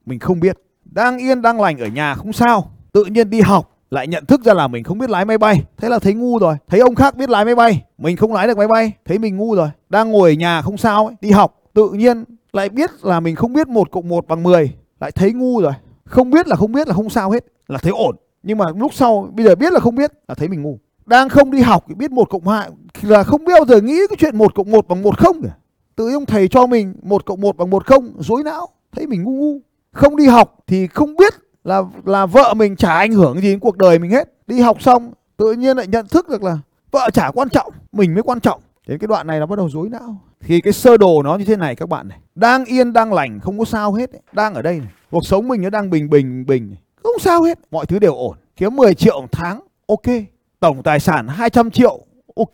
mình 0.06 0.19
không 0.19 0.40
biết. 0.40 0.58
Đang 0.86 1.18
yên 1.18 1.42
đang 1.42 1.62
lành 1.62 1.78
ở 1.78 1.88
nhà 1.88 2.16
không 2.16 2.34
sao. 2.34 2.72
Tự 2.92 3.06
nhiên 3.06 3.30
đi 3.30 3.42
học 3.42 3.78
lại 3.92 4.08
nhận 4.08 4.25
thức 4.25 4.42
ra 4.44 4.54
là 4.54 4.68
mình 4.68 4.84
không 4.84 4.98
biết 4.98 5.10
lái 5.10 5.25
máy 5.25 5.38
bay. 5.38 5.64
Thế 5.78 5.90
là 5.90 6.00
thấy 6.00 6.14
ngu 6.14 6.40
rồi. 6.40 6.56
Thấy 6.68 6.80
ông 6.80 6.96
khác 6.96 7.16
biết 7.16 7.30
lái 7.30 7.46
máy 7.46 7.56
bay. 7.56 7.84
Mình 7.98 8.18
không 8.18 8.34
lái 8.34 8.48
được 8.48 8.57
máy 8.57 8.68
bay. 8.68 8.92
Thấy 9.06 9.19
mình 9.19 9.38
ngu 9.38 9.56
rồi. 9.56 9.69
Đang 9.90 10.12
ngồi 10.12 10.30
ở 10.30 10.34
nhà 10.34 10.62
không 10.62 10.78
sao 10.78 11.06
ấy, 11.06 11.16
đi 11.22 11.31
học. 11.31 11.62
Tự 11.74 11.90
nhiên 11.90 12.24
lại 12.54 12.69
biết 12.69 12.92
là 13.02 13.19
mình 13.19 13.36
không 13.36 13.54
biết 13.54 13.68
một 13.68 13.92
cộng 13.92 14.10
một 14.10 14.28
bằng 14.28 14.44
10 14.44 14.74
lại 15.00 15.12
thấy 15.12 15.34
ngu 15.34 15.62
rồi. 15.62 15.74
Không 16.06 16.30
biết 16.30 16.48
là 16.48 16.56
không 16.56 16.72
biết 16.72 16.88
là 16.88 16.94
không 16.94 17.10
sao 17.10 17.31
hết. 17.31 17.46
Là 17.68 17.78
thấy 17.78 17.92
ổn 17.92 18.16
nhưng 18.44 18.58
mà 18.58 18.66
lúc 18.76 18.94
sau, 18.94 19.30
bây 19.34 19.46
giờ 19.46 19.56
biết 19.56 19.74
là 19.74 19.80
không 19.80 19.96
biết 19.96 20.12
là 20.28 20.36
thấy 20.36 20.48
mình 20.48 20.62
ngu. 20.62 20.80
Đang 21.06 21.30
không 21.30 21.52
đi 21.52 21.62
học 21.62 21.86
thì 21.88 21.96
biết 21.96 22.12
một 22.12 22.30
cộng 22.30 22.48
hai, 22.48 22.70
là 23.02 23.24
không 23.24 23.46
bao 23.46 23.66
giờ 23.68 23.82
nghĩ 23.82 24.00
cái 24.10 24.18
chuyện 24.20 24.38
một 24.38 24.56
cộng 24.56 24.72
một 24.72 24.88
bằng 24.88 25.02
một 25.02 25.18
không 25.18 25.42
cả 25.44 25.50
tự 25.96 26.14
ông 26.14 26.26
thầy 26.26 26.48
cho 26.48 26.68
mình 26.68 26.94
một 27.04 27.26
cộng 27.26 27.42
một 27.42 27.58
bằng 27.58 27.70
một 27.70 27.86
không, 27.86 28.14
dối 28.20 28.44
não, 28.44 28.68
thấy 28.92 29.08
mình 29.08 29.24
ngu 29.24 29.31
ngu. 29.31 29.60
Không 29.92 30.16
đi 30.16 30.26
học 30.26 30.57
thì 30.68 30.88
không 30.88 31.16
biết 31.16 31.33
là 31.64 31.81
là 32.06 32.26
vợ 32.26 32.54
mình 32.54 32.76
chả 32.76 32.94
ảnh 32.94 33.12
hưởng 33.12 33.42
gì 33.42 33.52
đến 33.52 33.60
cuộc 33.60 33.78
đời 33.78 34.00
mình 34.00 34.12
hết. 34.12 34.33
Đi 34.48 34.60
học 34.60 34.81
xong, 34.81 35.14
tự 35.38 35.54
nhiên 35.54 35.78
lại 35.78 35.88
nhận 35.88 36.07
thức 36.07 36.30
được 36.30 36.44
là 36.44 36.57
vợ 36.92 37.10
chả 37.14 37.31
quan 37.33 37.50
trọng, 37.50 37.74
mình 37.92 38.14
mới 38.14 38.24
quan 38.24 38.40
trọng. 38.40 38.62
Đến 38.88 39.00
cái 39.00 39.07
đoạn 39.07 39.28
này 39.28 39.40
nó 39.40 39.45
bắt 39.45 39.57
đầu 39.57 39.69
dối 39.69 39.90
não. 39.90 40.21
Thì 40.42 40.62
cái 40.62 40.74
sơ 40.74 40.98
đồ 40.98 41.24
nó 41.24 41.36
như 41.36 41.45
thế 41.45 41.56
này 41.56 41.76
các 41.76 41.90
bạn 41.90 42.07
này. 42.07 42.19
Đang 42.36 42.66
yên, 42.66 42.94
đang 42.94 43.14
lành, 43.14 43.40
không 43.40 43.60
có 43.60 43.66
sao 43.66 43.94
hết 43.94 44.10
đang 44.33 44.54
ở 44.54 44.62
đây 44.62 44.80
này. 44.80 44.88
cuộc 45.12 45.26
sống 45.26 45.48
mình 45.48 45.62
nó 45.62 45.69
đang 45.69 45.90
bình 45.90 46.10
bình 46.10 46.45
bình 46.45 46.76
không 47.04 47.20
sao 47.20 47.44
hết 47.44 47.60
mọi 47.72 47.86
thứ 47.86 48.00
đều 48.00 48.16
ổn. 48.16 48.38
Kiếm 48.56 48.76
10 48.76 48.94
triệu 48.94 49.22
một 49.22 49.31
tháng 49.31 49.60
ok. 49.88 50.16
Tổng 50.60 50.84
tài 50.84 51.00
sản 51.00 51.28
200 51.28 51.72
triệu 51.72 52.00
ok. 52.36 52.52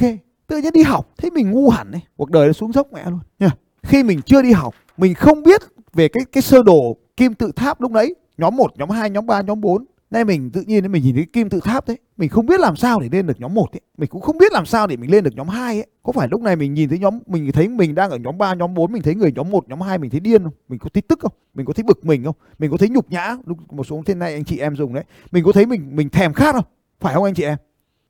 Tự 0.47 0.57
nhiên 0.57 0.73
đi 0.73 0.83
học 0.83 1.09
thấy 1.17 1.31
mình 1.31 1.51
ngu 1.51 1.69
hẳn 1.69 1.91
ấy. 1.91 2.01
cuộc 2.17 2.29
đời 2.29 2.47
nó 2.47 2.53
xuống 2.53 2.71
dốc 2.73 2.87
mẹ 2.93 3.03
luôn 3.05 3.19
nha 3.39 3.49
khi 3.83 4.03
mình 4.03 4.21
chưa 4.21 4.41
đi 4.41 4.51
học 4.51 4.75
mình 4.97 5.13
không 5.13 5.43
biết 5.43 5.61
về 5.93 6.07
cái 6.07 6.23
cái 6.31 6.41
sơ 6.41 6.63
đồ 6.63 6.97
kim 7.17 7.33
tự 7.33 7.51
tháp 7.55 7.81
lúc 7.81 7.91
đấy 7.91 8.15
nhóm 8.37 8.55
1, 8.55 8.77
nhóm 8.77 8.89
2, 8.89 9.09
nhóm 9.09 9.25
3, 9.25 9.41
nhóm 9.41 9.61
4 9.61 9.85
Nay 10.11 10.25
mình 10.25 10.51
tự 10.51 10.61
nhiên 10.61 10.91
mình 10.91 11.03
nhìn 11.03 11.15
thấy 11.15 11.25
kim 11.33 11.49
tự 11.49 11.59
tháp 11.59 11.87
đấy 11.87 11.97
Mình 12.17 12.29
không 12.29 12.45
biết 12.45 12.59
làm 12.59 12.75
sao 12.75 12.99
để 12.99 13.09
lên 13.11 13.27
được 13.27 13.39
nhóm 13.39 13.53
1 13.53 13.71
ấy. 13.71 13.81
Mình 13.97 14.09
cũng 14.09 14.21
không 14.21 14.37
biết 14.37 14.51
làm 14.51 14.65
sao 14.65 14.87
để 14.87 14.97
mình 14.97 15.11
lên 15.11 15.23
được 15.23 15.35
nhóm 15.35 15.47
2 15.47 15.75
ấy. 15.75 15.87
Có 16.03 16.11
phải 16.11 16.27
lúc 16.31 16.41
này 16.41 16.55
mình 16.55 16.73
nhìn 16.73 16.89
thấy 16.89 16.99
nhóm 16.99 17.19
Mình 17.27 17.51
thấy 17.51 17.67
mình 17.67 17.95
đang 17.95 18.09
ở 18.09 18.17
nhóm 18.17 18.37
3, 18.37 18.53
nhóm 18.53 18.73
4 18.73 18.91
Mình 18.91 19.01
thấy 19.01 19.15
người 19.15 19.31
nhóm 19.31 19.49
1, 19.49 19.69
nhóm 19.69 19.81
2 19.81 19.97
mình 19.97 20.09
thấy 20.09 20.19
điên 20.19 20.43
không? 20.43 20.53
Mình 20.69 20.79
có 20.79 20.89
thấy 20.93 21.01
tức 21.01 21.19
không? 21.19 21.31
Mình 21.53 21.65
có 21.65 21.73
thấy 21.73 21.83
bực 21.83 22.05
mình 22.05 22.23
không? 22.23 22.35
Mình 22.59 22.71
có 22.71 22.77
thấy 22.77 22.89
nhục 22.89 23.11
nhã 23.11 23.37
lúc 23.45 23.73
Một 23.73 23.83
số 23.83 24.03
thế 24.05 24.15
này 24.15 24.33
anh 24.33 24.45
chị 24.45 24.57
em 24.57 24.75
dùng 24.75 24.93
đấy. 24.93 25.03
Mình 25.31 25.43
có 25.43 25.51
thấy 25.51 25.65
mình 25.65 25.95
mình 25.95 26.09
thèm 26.09 26.33
khát 26.33 26.55
không? 26.55 26.65
Phải 26.99 27.13
không 27.13 27.23
anh 27.23 27.33
chị 27.33 27.43
em? 27.43 27.57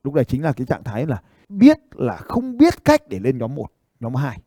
Lúc 0.04 0.14
này 0.14 0.24
chính 0.24 0.42
là 0.42 0.52
cái 0.52 0.66
trạng 0.66 0.84
thái 0.84 1.06
là 1.06 1.22
Biết 1.48 1.78
là 1.94 2.16
không 2.16 2.56
biết 2.56 2.84
cách 2.84 3.02
để 3.08 3.18
lên 3.18 3.38
nhóm 3.38 3.54
1, 3.54 3.66
nhóm 4.00 4.14
2 4.14 4.38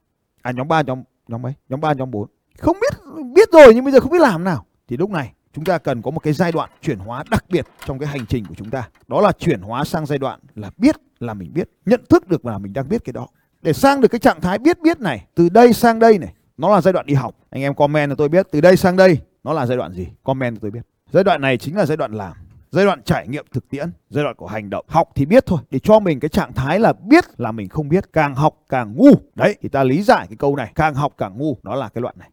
À 0.41 0.51
nhóm 0.51 0.67
3, 0.67 0.81
nhóm 0.81 1.03
nhóm 1.27 1.41
mấy? 1.41 1.53
Nhóm 1.69 1.81
3, 1.81 1.93
nhóm 1.93 2.11
4 2.11 2.27
Không 2.57 2.77
biết 2.81 3.13
Biết 3.35 3.49
rồi 3.51 3.73
nhưng 3.75 3.83
bây 3.83 3.93
giờ 3.93 3.99
không 3.99 4.11
biết 4.11 4.21
làm 4.21 4.43
nào. 4.43 4.65
Thì 4.87 4.97
lúc 4.97 5.09
này 5.09 5.33
chúng 5.53 5.65
ta 5.65 5.77
cần 5.77 6.01
có 6.01 6.11
một 6.11 6.19
cái 6.19 6.33
giai 6.33 6.51
đoạn 6.51 6.69
chuyển 6.81 6.99
hóa 6.99 7.23
đặc 7.31 7.45
biệt 7.49 7.65
trong 7.85 7.99
cái 7.99 8.09
hành 8.09 8.25
trình 8.25 8.45
của 8.45 8.55
chúng 8.57 8.69
ta. 8.69 8.89
Đó 9.07 9.21
là 9.21 9.31
chuyển 9.31 9.61
hóa 9.61 9.83
sang 9.83 10.05
giai 10.05 10.19
đoạn 10.19 10.39
là 10.55 10.71
biết 10.77 10.95
là 11.19 11.33
mình 11.33 11.53
biết, 11.53 11.69
nhận 11.85 12.01
thức 12.09 12.27
được 12.27 12.45
là 12.45 12.57
mình 12.57 12.73
đang 12.73 12.89
biết 12.89 13.01
cái 13.05 13.13
đó. 13.13 13.27
Để 13.61 13.73
sang 13.73 14.01
được 14.01 14.07
cái 14.07 14.19
trạng 14.19 14.41
thái 14.41 14.59
biết 14.59 14.79
biết 14.81 14.99
này, 14.99 15.25
từ 15.35 15.49
đây 15.49 15.73
sang 15.73 15.99
đây 15.99 16.17
này, 16.17 16.33
nó 16.57 16.69
là 16.69 16.81
giai 16.81 16.93
đoạn 16.93 17.05
đi 17.05 17.13
học. 17.13 17.35
Anh 17.49 17.61
em 17.61 17.73
comment 17.73 18.11
cho 18.11 18.15
tôi 18.15 18.29
biết, 18.29 18.47
từ 18.51 18.61
đây 18.61 18.77
sang 18.77 18.95
đây, 18.95 19.19
nó 19.43 19.53
là 19.53 19.65
giai 19.65 19.77
đoạn 19.77 19.93
gì? 19.93 20.07
Comment 20.23 20.55
cho 20.55 20.59
tôi 20.61 20.71
biết. 20.71 20.81
Giai 21.11 21.23
đoạn 21.23 21.41
này 21.41 21.57
chính 21.57 21.77
là 21.77 21.85
giai 21.85 21.97
đoạn 21.97 22.13
làm, 22.13 22.33
giai 22.71 22.85
đoạn 22.85 23.01
trải 23.03 23.27
nghiệm 23.27 23.45
thực 23.51 23.69
tiễn, 23.69 23.91
giai 24.09 24.23
đoạn 24.23 24.35
của 24.35 24.47
hành 24.47 24.69
động. 24.69 24.85
Học 24.87 25.09
thì 25.15 25.25
biết 25.25 25.45
thôi, 25.45 25.59
để 25.71 25.79
cho 25.79 25.99
mình 25.99 26.19
cái 26.19 26.29
trạng 26.29 26.53
thái 26.53 26.79
là 26.79 26.93
biết 26.93 27.23
là 27.37 27.51
mình 27.51 27.69
không 27.69 27.89
biết, 27.89 28.13
càng 28.13 28.35
học 28.35 28.55
càng 28.69 28.93
ngu. 28.95 29.11
Đấy, 29.35 29.55
thì 29.61 29.69
ta 29.69 29.83
lý 29.83 30.01
giải 30.01 30.27
cái 30.29 30.37
câu 30.37 30.55
này, 30.55 30.71
càng 30.75 30.93
học 30.93 31.13
càng 31.17 31.37
ngu 31.37 31.57
đó 31.63 31.75
là 31.75 31.89
cái 31.89 32.01
đoạn 32.01 32.15
này 32.19 32.29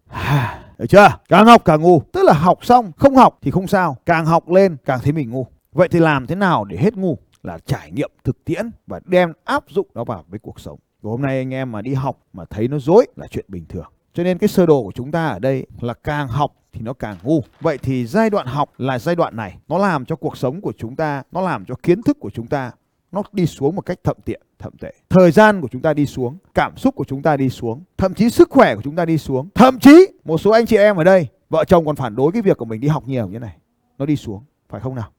được 0.79 0.87
chưa 0.87 1.09
càng 1.29 1.47
học 1.47 1.63
càng 1.65 1.83
ngu 1.83 2.03
tức 2.13 2.23
là 2.23 2.33
học 2.33 2.65
xong 2.65 2.93
không 2.97 3.17
học 3.17 3.39
thì 3.43 3.51
không 3.51 3.67
sao 3.67 3.97
càng 4.07 4.27
học 4.27 4.49
lên 4.49 4.77
càng 4.85 5.01
thấy 5.03 5.13
mình 5.13 5.31
ngu 5.31 5.47
Vậy 5.79 5.89
thì 5.89 5.99
làm 5.99 6.27
thế 6.27 6.35
nào 6.35 6.65
để 6.65 6.77
hết 6.77 6.97
ngu? 6.97 7.19
Là 7.43 7.59
trải 7.59 7.91
nghiệm 7.91 8.11
thực 8.25 8.45
tiễn 8.45 8.71
và 8.87 9.01
đem 9.05 9.33
áp 9.45 9.65
dụng 9.69 9.87
nó 9.95 10.05
vào 10.05 10.25
với 10.29 10.39
cuộc 10.39 10.61
sống. 10.61 10.79
Và 11.03 11.11
hôm 11.11 11.23
nay 11.23 11.39
anh 11.39 11.55
em 11.55 11.73
mà 11.73 11.83
đi 11.83 11.95
học 11.95 12.19
mà 12.33 12.45
thấy 12.51 12.69
nó 12.69 12.79
dối 12.79 13.07
là 13.17 13.27
chuyện 13.27 13.45
bình 13.49 13.65
thường. 13.69 13.87
Cho 14.15 14.23
nên 14.23 14.39
cái 14.39 14.49
sơ 14.49 14.67
đồ 14.67 14.83
của 14.83 14.93
chúng 14.95 15.11
ta 15.11 15.27
ở 15.27 15.39
đây 15.39 15.67
là 15.81 15.95
càng 15.95 16.29
học 16.29 16.53
thì 16.73 16.81
nó 16.81 16.93
càng 16.93 17.17
ngu. 17.23 17.43
Vậy 17.61 17.79
thì 17.79 18.07
giai 18.07 18.31
đoạn 18.31 18.47
học 18.47 18.71
là 18.79 18.99
giai 18.99 19.15
đoạn 19.17 19.37
này, 19.37 19.59
nó 19.69 19.79
làm 19.79 20.05
cho 20.05 20.17
cuộc 20.17 20.37
sống 20.37 20.61
của 20.61 20.73
chúng 20.79 20.97
ta, 20.97 21.23
nó 21.33 21.41
làm 21.41 21.65
cho 21.65 21.75
kiến 21.83 22.03
thức 22.03 22.17
của 22.21 22.31
chúng 22.31 22.47
ta 22.47 22.71
nó 23.13 23.23
đi 23.33 23.47
xuống 23.47 23.77
một 23.77 23.87
cách 23.87 23.99
thậm 24.05 24.17
tiện, 24.25 24.43
thậm 24.59 24.73
tệ. 24.81 24.95
Thời 25.09 25.31
gian 25.31 25.61
của 25.61 25.69
chúng 25.69 25.83
ta 25.83 25.95
đi 25.95 26.07
xuống, 26.07 26.39
cảm 26.55 26.77
xúc 26.77 26.95
của 26.95 27.05
chúng 27.05 27.23
ta 27.23 27.37
đi 27.37 27.51
xuống, 27.51 27.85
thậm 27.97 28.15
chí 28.15 28.31
sức 28.31 28.51
khỏe 28.51 28.75
của 28.75 28.83
chúng 28.83 28.97
ta 28.97 29.05
đi 29.05 29.19
xuống. 29.19 29.49
Thậm 29.55 29.79
chí 29.79 30.07
một 30.25 30.39
số 30.39 30.51
anh 30.51 30.67
chị 30.67 30.77
em 30.77 30.97
ở 30.97 31.05
đây, 31.05 31.29
vợ 31.51 31.65
chồng 31.65 31.87
còn 31.87 31.97
phản 31.97 32.17
đối 32.17 32.33
cái 32.33 32.43
việc 32.43 32.57
của 32.57 32.65
mình 32.65 32.81
đi 32.81 32.89
học 32.89 33.07
nhiều 33.07 33.29
như 33.29 33.39
này. 33.39 33.57
Nó 33.99 34.07
đi 34.07 34.17
xuống, 34.17 34.45
phải 34.69 34.81
không 34.81 34.95
nào? 34.95 35.11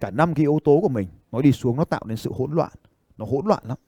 Cả 0.00 0.10
năm 0.10 0.34
cái 0.34 0.42
yếu 0.42 0.58
tố 0.64 0.78
của 0.82 0.88
mình 0.88 1.08
nó 1.32 1.42
đi 1.42 1.52
xuống 1.52 1.76
nó 1.76 1.84
tạo 1.84 2.02
nên 2.06 2.16
sự 2.16 2.32
hỗn 2.34 2.52
loạn. 2.52 2.72
Nó 3.18 3.26
hỗn 3.26 3.46
loạn 3.46 3.62
lắm. 3.66 3.78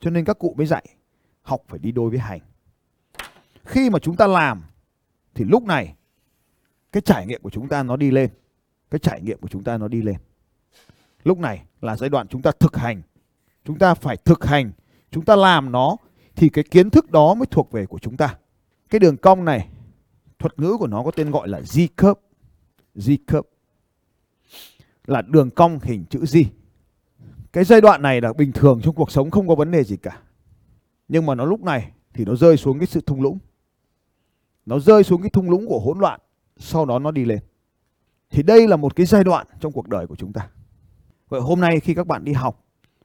Cho 0.00 0.10
nên 0.10 0.24
các 0.24 0.38
cụ 0.38 0.54
mới 0.58 0.66
dạy 0.66 0.84
học 1.42 1.62
phải 1.68 1.78
đi 1.78 1.92
đôi 1.92 2.10
với 2.10 2.18
hành. 2.18 2.40
Khi 3.64 3.90
mà 3.90 3.98
chúng 3.98 4.16
ta 4.16 4.26
làm 4.26 4.62
thì 5.34 5.44
lúc 5.44 5.62
này 5.62 5.94
cái 6.92 7.00
trải 7.00 7.26
nghiệm 7.26 7.42
của 7.42 7.50
chúng 7.50 7.68
ta 7.68 7.82
nó 7.82 7.96
đi 7.96 8.10
lên. 8.10 8.30
Cái 8.90 8.98
trải 8.98 9.20
nghiệm 9.20 9.38
của 9.40 9.48
chúng 9.48 9.64
ta 9.64 9.78
nó 9.78 9.88
đi 9.88 10.02
lên. 10.02 10.16
Lúc 11.24 11.38
này 11.38 11.62
là 11.80 11.96
giai 11.96 12.10
đoạn 12.10 12.28
chúng 12.28 12.42
ta 12.42 12.50
thực 12.60 12.76
hành. 12.76 13.02
Chúng 13.64 13.78
ta 13.78 13.94
phải 13.94 14.16
thực 14.16 14.44
hành, 14.44 14.72
chúng 15.10 15.24
ta 15.24 15.36
làm 15.36 15.72
nó 15.72 15.96
thì 16.36 16.48
cái 16.48 16.64
kiến 16.70 16.90
thức 16.90 17.10
đó 17.10 17.34
mới 17.34 17.46
thuộc 17.46 17.72
về 17.72 17.86
của 17.86 17.98
chúng 17.98 18.16
ta. 18.16 18.36
Cái 18.90 18.98
đường 18.98 19.16
cong 19.16 19.44
này, 19.44 19.68
thuật 20.38 20.58
ngữ 20.58 20.76
của 20.78 20.86
nó 20.86 21.02
có 21.04 21.10
tên 21.10 21.30
gọi 21.30 21.48
là 21.48 21.60
Z 21.60 21.88
curve. 21.96 22.20
Z 22.96 23.16
curve 23.26 23.48
là 25.06 25.22
đường 25.22 25.50
cong 25.50 25.78
hình 25.82 26.04
chữ 26.10 26.20
Z. 26.20 26.44
Cái 27.52 27.64
giai 27.64 27.80
đoạn 27.80 28.02
này 28.02 28.20
là 28.20 28.32
bình 28.32 28.52
thường 28.52 28.80
trong 28.82 28.94
cuộc 28.94 29.10
sống 29.10 29.30
không 29.30 29.48
có 29.48 29.54
vấn 29.54 29.70
đề 29.70 29.84
gì 29.84 29.96
cả. 29.96 30.20
Nhưng 31.08 31.26
mà 31.26 31.34
nó 31.34 31.44
lúc 31.44 31.62
này 31.62 31.90
thì 32.14 32.24
nó 32.24 32.34
rơi 32.34 32.56
xuống 32.56 32.78
cái 32.78 32.86
sự 32.86 33.00
thung 33.00 33.22
lũng. 33.22 33.38
Nó 34.66 34.78
rơi 34.78 35.04
xuống 35.04 35.22
cái 35.22 35.30
thung 35.30 35.50
lũng 35.50 35.66
của 35.66 35.78
hỗn 35.78 35.98
loạn, 35.98 36.20
sau 36.56 36.86
đó 36.86 36.98
nó 36.98 37.10
đi 37.10 37.24
lên. 37.24 37.38
Thì 38.30 38.42
đây 38.42 38.68
là 38.68 38.76
một 38.76 38.96
cái 38.96 39.06
giai 39.06 39.24
đoạn 39.24 39.46
trong 39.60 39.72
cuộc 39.72 39.88
đời 39.88 40.06
của 40.06 40.16
chúng 40.16 40.32
ta. 40.32 40.48
Vậy 41.32 41.40
hôm 41.40 41.60
nay 41.60 41.80
khi 41.80 41.94
các 41.94 42.06
bạn 42.06 42.24
đi 42.24 42.32
học, 42.32 42.64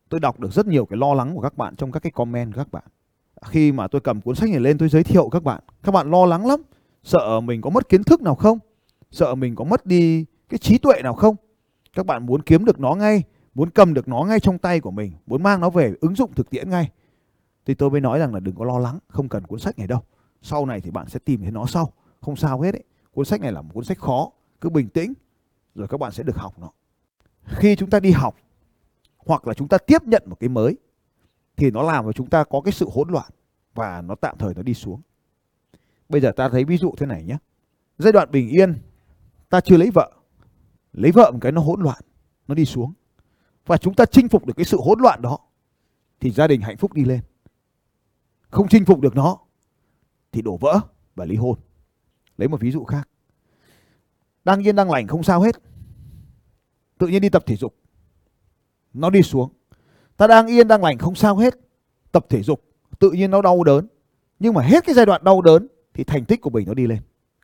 tôi 0.10 0.20
đọc 0.20 0.40
được 0.40 0.54
rất 0.54 0.68
nhiều 0.68 0.86
cái 0.86 0.98
lo 0.98 1.14
lắng 1.14 1.36
của 1.36 1.42
các 1.42 1.58
bạn 1.58 1.76
trong 1.76 1.92
các 1.92 2.00
cái 2.00 2.12
comment 2.12 2.54
của 2.54 2.58
các 2.58 2.72
bạn. 2.72 2.84
Khi 3.46 3.72
mà 3.72 3.88
tôi 3.88 4.02
cầm 4.02 4.22
cuốn 4.22 4.36
sách 4.36 4.50
này 4.50 4.60
lên 4.60 4.78
tôi 4.78 4.90
giới 4.90 5.04
thiệu 5.04 5.30
các 5.30 5.44
bạn, 5.44 5.64
các 5.84 5.92
bạn 5.92 6.12
lo 6.12 6.26
lắng 6.26 6.46
lắm, 6.46 6.62
sợ 7.04 7.40
mình 7.40 7.62
có 7.62 7.70
mất 7.70 7.90
kiến 7.90 8.04
thức 8.04 8.22
nào 8.22 8.36
không? 8.36 8.60
Sợ 9.12 9.36
mình 9.36 9.56
có 9.56 9.64
mất 9.64 9.86
đi 9.86 10.26
cái 10.50 10.58
trí 10.58 10.78
tuệ 10.78 11.02
nào 11.04 11.14
không? 11.14 11.36
Các 11.94 12.06
bạn 12.06 12.26
muốn 12.26 12.42
kiếm 12.42 12.66
được 12.66 12.80
nó 12.80 12.96
ngay, 12.96 13.24
muốn 13.56 13.70
cầm 13.70 13.94
được 13.94 14.08
nó 14.08 14.24
ngay 14.24 14.40
trong 14.40 14.58
tay 14.58 14.80
của 14.80 14.92
mình, 14.92 15.12
muốn 15.28 15.44
mang 15.44 15.62
nó 15.62 15.70
về 15.70 15.94
ứng 16.02 16.16
dụng 16.16 16.34
thực 16.34 16.50
tiễn 16.50 16.70
ngay. 16.70 16.92
Thì 17.66 17.74
tôi 17.74 17.90
mới 17.90 18.02
nói 18.02 18.20
rằng 18.20 18.34
là 18.34 18.40
đừng 18.40 18.56
có 18.56 18.66
lo 18.66 18.80
lắng, 18.80 19.00
không 19.08 19.30
cần 19.30 19.48
cuốn 19.48 19.60
sách 19.60 19.78
này 19.78 19.88
đâu. 19.88 20.00
Sau 20.42 20.66
này 20.66 20.82
thì 20.82 20.92
bạn 20.92 21.10
sẽ 21.10 21.20
tìm 21.26 21.42
thấy 21.42 21.52
nó 21.52 21.66
sau, 21.66 21.92
không 22.22 22.36
sao 22.36 22.62
hết 22.62 22.76
ấy. 22.76 22.84
Cuốn 23.12 23.26
sách 23.26 23.42
này 23.42 23.52
là 23.52 23.62
một 23.62 23.70
cuốn 23.74 23.84
sách 23.84 24.00
khó, 24.00 24.32
cứ 24.62 24.70
bình 24.70 24.90
tĩnh 24.90 25.14
rồi 25.76 25.88
các 25.88 26.00
bạn 26.00 26.12
sẽ 26.12 26.24
được 26.24 26.36
học 26.38 26.54
nó 26.60 26.72
khi 27.48 27.76
chúng 27.76 27.90
ta 27.90 28.00
đi 28.00 28.12
học 28.12 28.36
hoặc 29.18 29.48
là 29.48 29.54
chúng 29.54 29.68
ta 29.68 29.78
tiếp 29.78 30.04
nhận 30.04 30.24
một 30.26 30.38
cái 30.40 30.50
mới 30.50 30.78
thì 31.58 31.72
nó 31.72 31.84
làm 31.84 32.06
cho 32.06 32.12
chúng 32.12 32.30
ta 32.30 32.44
có 32.44 32.62
cái 32.62 32.72
sự 32.72 32.90
hỗn 32.94 33.10
loạn 33.10 33.32
và 33.74 34.02
nó 34.02 34.16
tạm 34.16 34.38
thời 34.38 34.54
nó 34.54 34.62
đi 34.62 34.74
xuống. 34.74 35.02
Bây 36.10 36.22
giờ 36.22 36.32
ta 36.32 36.50
thấy 36.50 36.64
ví 36.64 36.78
dụ 36.78 36.94
thế 36.98 37.06
này 37.06 37.24
nhé. 37.24 37.38
Giai 37.98 38.12
đoạn 38.12 38.32
bình 38.32 38.50
yên 38.50 38.82
ta 39.50 39.62
chưa 39.62 39.78
lấy 39.78 39.92
vợ. 39.92 40.12
Lấy 40.94 41.12
vợ 41.12 41.32
một 41.32 41.40
cái 41.42 41.52
nó 41.52 41.62
hỗn 41.62 41.82
loạn, 41.82 42.02
nó 42.48 42.56
đi 42.56 42.66
xuống. 42.66 42.94
Và 43.66 43.78
chúng 43.78 43.94
ta 43.94 44.06
chinh 44.06 44.30
phục 44.30 44.46
được 44.46 44.54
cái 44.58 44.66
sự 44.66 44.78
hỗn 44.84 45.00
loạn 45.00 45.22
đó 45.22 45.38
thì 46.20 46.32
gia 46.32 46.48
đình 46.48 46.62
hạnh 46.62 46.78
phúc 46.78 46.94
đi 46.94 47.06
lên. 47.06 47.20
Không 48.50 48.68
chinh 48.68 48.86
phục 48.86 49.00
được 49.00 49.16
nó 49.16 49.38
thì 50.32 50.42
đổ 50.42 50.58
vỡ 50.58 50.80
và 51.16 51.26
ly 51.26 51.36
hôn. 51.36 51.60
Lấy 52.38 52.48
một 52.48 52.62
ví 52.62 52.72
dụ 52.72 52.84
khác. 52.84 53.10
Đang 54.44 54.68
yên 54.68 54.76
đang 54.76 54.92
lành 54.92 55.08
không 55.08 55.24
sao 55.24 55.42
hết 55.42 55.56
tự 56.98 57.08
nhiên 57.08 57.22
đi 57.22 57.30
tập 57.30 57.44
thể 57.46 57.56
dục. 57.56 57.76
Nó 58.94 59.10
đi 59.10 59.22
xuống. 59.22 59.50
Ta 60.18 60.28
đang 60.28 60.48
yên, 60.48 60.68
đang 60.68 60.84
lành, 60.84 60.98
không 60.98 61.16
sao 61.16 61.38
hết. 61.38 61.54
Tập 62.12 62.26
thể 62.30 62.44
dục, 62.44 62.64
tự 63.00 63.12
nhiên 63.12 63.32
nó 63.32 63.42
đau 63.42 63.64
đớn. 63.64 63.88
Nhưng 64.40 64.54
mà 64.54 64.62
hết 64.62 64.86
cái 64.86 64.96
giai 64.96 65.06
đoạn 65.06 65.24
đau 65.24 65.42
đớn 65.42 65.68
thì 65.94 66.04
thành 66.04 66.26
tích 66.26 66.42
của 66.42 66.50
mình 66.50 66.68
nó 66.68 66.74
đi 66.74 66.88
lên. 66.88 67.00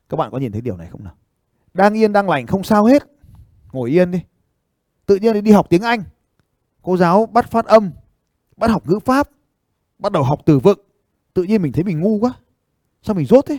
Các 0.08 0.16
bạn 0.16 0.30
có 0.30 0.38
nhìn 0.38 0.52
thấy 0.52 0.60
điều 0.60 0.76
này 0.76 0.88
không 0.90 1.04
nào? 1.04 1.14
Đang 1.74 1.94
yên, 1.94 2.12
đang 2.12 2.28
lành, 2.28 2.46
không 2.46 2.64
sao 2.64 2.84
hết. 2.84 3.02
Ngồi 3.72 3.90
yên 3.90 4.10
đi. 4.10 4.20
Tự 5.06 5.16
nhiên 5.16 5.44
đi 5.44 5.50
học 5.52 5.66
tiếng 5.70 5.82
anh. 5.82 6.02
Cô 6.82 6.96
giáo 6.96 7.26
bắt 7.26 7.50
phát 7.50 7.66
âm, 7.66 7.90
bắt 8.56 8.70
học 8.70 8.88
ngữ 8.88 8.98
pháp, 9.04 9.28
bắt 9.98 10.12
đầu 10.12 10.22
học 10.22 10.40
từ 10.46 10.58
vựng. 10.58 10.78
Tự 11.34 11.42
nhiên 11.42 11.62
mình 11.62 11.72
thấy 11.72 11.84
mình 11.84 12.00
ngu 12.00 12.18
quá. 12.18 12.32
Sao 13.02 13.14
mình 13.14 13.26
dốt 13.26 13.44
thế? 13.46 13.58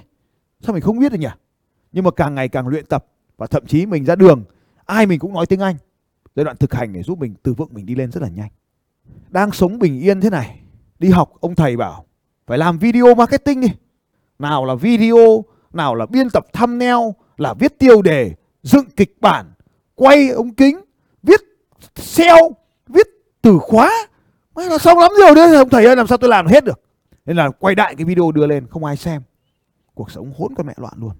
Sao 0.61 0.73
mình 0.73 0.81
không 0.81 0.99
biết 0.99 1.11
được 1.11 1.19
nhỉ? 1.19 1.27
Nhưng 1.91 2.03
mà 2.03 2.11
càng 2.11 2.35
ngày 2.35 2.49
càng 2.49 2.67
luyện 2.67 2.85
tập 2.85 3.05
và 3.37 3.47
thậm 3.47 3.65
chí 3.65 3.85
mình 3.85 4.05
ra 4.05 4.15
đường 4.15 4.43
ai 4.85 5.05
mình 5.05 5.19
cũng 5.19 5.33
nói 5.33 5.45
tiếng 5.45 5.59
Anh. 5.59 5.75
Giai 6.35 6.43
đoạn 6.43 6.57
thực 6.57 6.73
hành 6.73 6.93
để 6.93 7.03
giúp 7.03 7.19
mình, 7.19 7.35
từ 7.43 7.53
vựng 7.53 7.69
mình 7.71 7.85
đi 7.85 7.95
lên 7.95 8.11
rất 8.11 8.23
là 8.23 8.29
nhanh. 8.29 8.49
Đang 9.29 9.51
sống 9.51 9.79
bình 9.79 9.99
yên 9.99 10.21
thế 10.21 10.29
này, 10.29 10.59
đi 10.99 11.09
học, 11.09 11.33
ông 11.39 11.55
thầy 11.55 11.77
bảo, 11.77 12.05
phải 12.47 12.57
làm 12.57 12.77
video 12.77 13.15
marketing 13.15 13.61
đi. 13.61 13.67
Nào 14.39 14.65
là 14.65 14.75
video, 14.75 15.45
nào 15.73 15.95
là 15.95 16.05
biên 16.05 16.29
tập 16.29 16.45
thumbnail, 16.53 17.09
là 17.37 17.53
viết 17.53 17.79
tiêu 17.79 18.01
đề, 18.01 18.35
dựng 18.63 18.85
kịch 18.95 19.17
bản, 19.21 19.53
quay 19.95 20.29
ống 20.29 20.53
kính, 20.53 20.81
viết 21.23 21.41
SEO 21.95 22.51
viết 22.87 23.07
từ 23.41 23.57
khóa. 23.61 24.07
Mới 24.55 24.69
là 24.69 24.77
xong 24.77 24.99
lắm 24.99 25.11
rồi 25.19 25.35
đấy, 25.35 25.55
ông 25.55 25.69
thầy 25.69 25.85
ơi, 25.85 25.95
làm 25.95 26.07
sao 26.07 26.17
tôi 26.17 26.29
làm 26.29 26.47
hết 26.47 26.63
được? 26.65 26.81
Nên 27.25 27.35
là 27.35 27.49
quay 27.49 27.75
đại 27.75 27.95
cái 27.95 28.05
video 28.05 28.31
đưa 28.31 28.47
lên, 28.47 28.67
không 28.67 28.85
ai 28.85 28.97
xem. 28.97 29.21
Cuộc 29.93 30.11
sống 30.11 30.33
hỗn 30.37 30.55
con 30.55 30.67
mẹ 30.67 30.73
loạn 30.77 30.93
luôn. 30.97 31.11